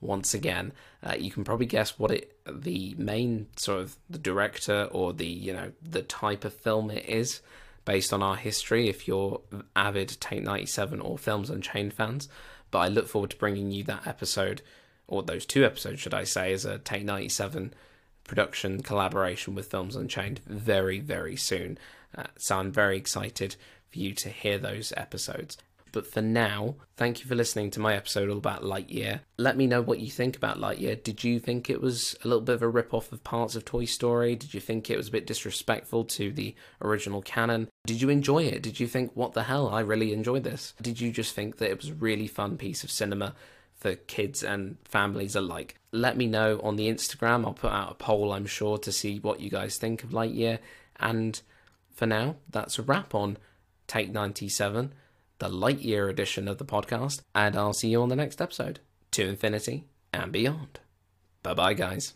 once 0.00 0.34
again. 0.34 0.72
Uh, 1.02 1.14
you 1.18 1.30
can 1.30 1.44
probably 1.44 1.66
guess 1.66 1.98
what 1.98 2.10
it 2.10 2.36
the 2.46 2.94
main 2.98 3.46
sort 3.56 3.80
of 3.80 3.96
the 4.10 4.18
director 4.18 4.88
or 4.90 5.12
the 5.12 5.26
you 5.26 5.52
know 5.52 5.72
the 5.82 6.02
type 6.02 6.44
of 6.44 6.52
film 6.52 6.90
it 6.90 7.08
is 7.08 7.40
based 7.84 8.12
on 8.12 8.22
our 8.22 8.36
history 8.36 8.88
if 8.88 9.08
you're 9.08 9.40
avid 9.74 10.16
Take 10.20 10.42
97 10.42 11.00
or 11.00 11.16
Films 11.16 11.50
Unchained 11.50 11.94
fans. 11.94 12.28
But 12.70 12.78
I 12.80 12.88
look 12.88 13.08
forward 13.08 13.30
to 13.30 13.36
bringing 13.36 13.70
you 13.70 13.84
that 13.84 14.06
episode 14.06 14.60
or 15.06 15.22
those 15.22 15.46
two 15.46 15.64
episodes, 15.64 16.00
should 16.00 16.12
I 16.12 16.24
say, 16.24 16.52
as 16.52 16.64
a 16.64 16.78
Take 16.78 17.04
97 17.04 17.72
production 18.24 18.82
collaboration 18.82 19.54
with 19.54 19.70
Films 19.70 19.94
Unchained 19.94 20.40
very, 20.46 20.98
very 20.98 21.36
soon. 21.36 21.78
Uh, 22.16 22.24
so 22.38 22.58
I'm 22.58 22.72
very 22.72 22.96
excited 22.96 23.56
for 23.90 23.98
you 23.98 24.14
to 24.14 24.28
hear 24.28 24.58
those 24.58 24.92
episodes. 24.96 25.56
But 25.92 26.06
for 26.06 26.20
now, 26.20 26.74
thank 26.98 27.20
you 27.20 27.26
for 27.26 27.34
listening 27.34 27.70
to 27.70 27.80
my 27.80 27.94
episode 27.94 28.28
all 28.28 28.36
about 28.36 28.62
Lightyear. 28.62 29.20
Let 29.38 29.56
me 29.56 29.66
know 29.66 29.80
what 29.80 29.98
you 29.98 30.10
think 30.10 30.36
about 30.36 30.58
Lightyear. 30.58 31.02
Did 31.02 31.24
you 31.24 31.40
think 31.40 31.70
it 31.70 31.80
was 31.80 32.14
a 32.22 32.28
little 32.28 32.42
bit 32.42 32.56
of 32.56 32.62
a 32.62 32.68
rip 32.68 32.92
off 32.92 33.12
of 33.12 33.24
parts 33.24 33.56
of 33.56 33.64
Toy 33.64 33.86
Story? 33.86 34.36
Did 34.36 34.52
you 34.52 34.60
think 34.60 34.90
it 34.90 34.98
was 34.98 35.08
a 35.08 35.12
bit 35.12 35.26
disrespectful 35.26 36.04
to 36.04 36.32
the 36.32 36.54
original 36.82 37.22
canon? 37.22 37.68
Did 37.86 38.02
you 38.02 38.10
enjoy 38.10 38.42
it? 38.42 38.62
Did 38.62 38.78
you 38.78 38.86
think, 38.86 39.12
what 39.14 39.32
the 39.32 39.44
hell, 39.44 39.70
I 39.70 39.80
really 39.80 40.12
enjoyed 40.12 40.44
this? 40.44 40.74
Did 40.82 41.00
you 41.00 41.10
just 41.10 41.34
think 41.34 41.56
that 41.58 41.70
it 41.70 41.78
was 41.78 41.88
a 41.88 41.94
really 41.94 42.26
fun 42.26 42.58
piece 42.58 42.84
of 42.84 42.90
cinema? 42.90 43.34
for 43.76 43.94
kids 43.94 44.42
and 44.42 44.78
families 44.84 45.36
alike. 45.36 45.76
Let 45.92 46.16
me 46.16 46.26
know 46.26 46.58
on 46.62 46.76
the 46.76 46.88
Instagram. 46.88 47.44
I'll 47.44 47.52
put 47.52 47.72
out 47.72 47.92
a 47.92 47.94
poll, 47.94 48.32
I'm 48.32 48.46
sure, 48.46 48.78
to 48.78 48.90
see 48.90 49.18
what 49.18 49.40
you 49.40 49.50
guys 49.50 49.76
think 49.76 50.02
of 50.02 50.10
Lightyear. 50.10 50.58
And 50.98 51.40
for 51.96 52.06
now, 52.06 52.36
that's 52.48 52.78
a 52.78 52.82
wrap 52.82 53.14
on 53.14 53.38
Take 53.88 54.10
97 54.10 54.92
the 55.38 55.48
Lightyear 55.48 56.08
edition 56.08 56.48
of 56.48 56.58
the 56.58 56.64
podcast, 56.64 57.22
and 57.34 57.56
I'll 57.56 57.74
see 57.74 57.88
you 57.88 58.00
on 58.02 58.08
the 58.08 58.16
next 58.16 58.40
episode. 58.40 58.80
To 59.12 59.28
infinity 59.28 59.84
and 60.12 60.32
beyond. 60.32 60.80
Bye 61.42 61.54
bye, 61.54 61.74
guys. 61.74 62.14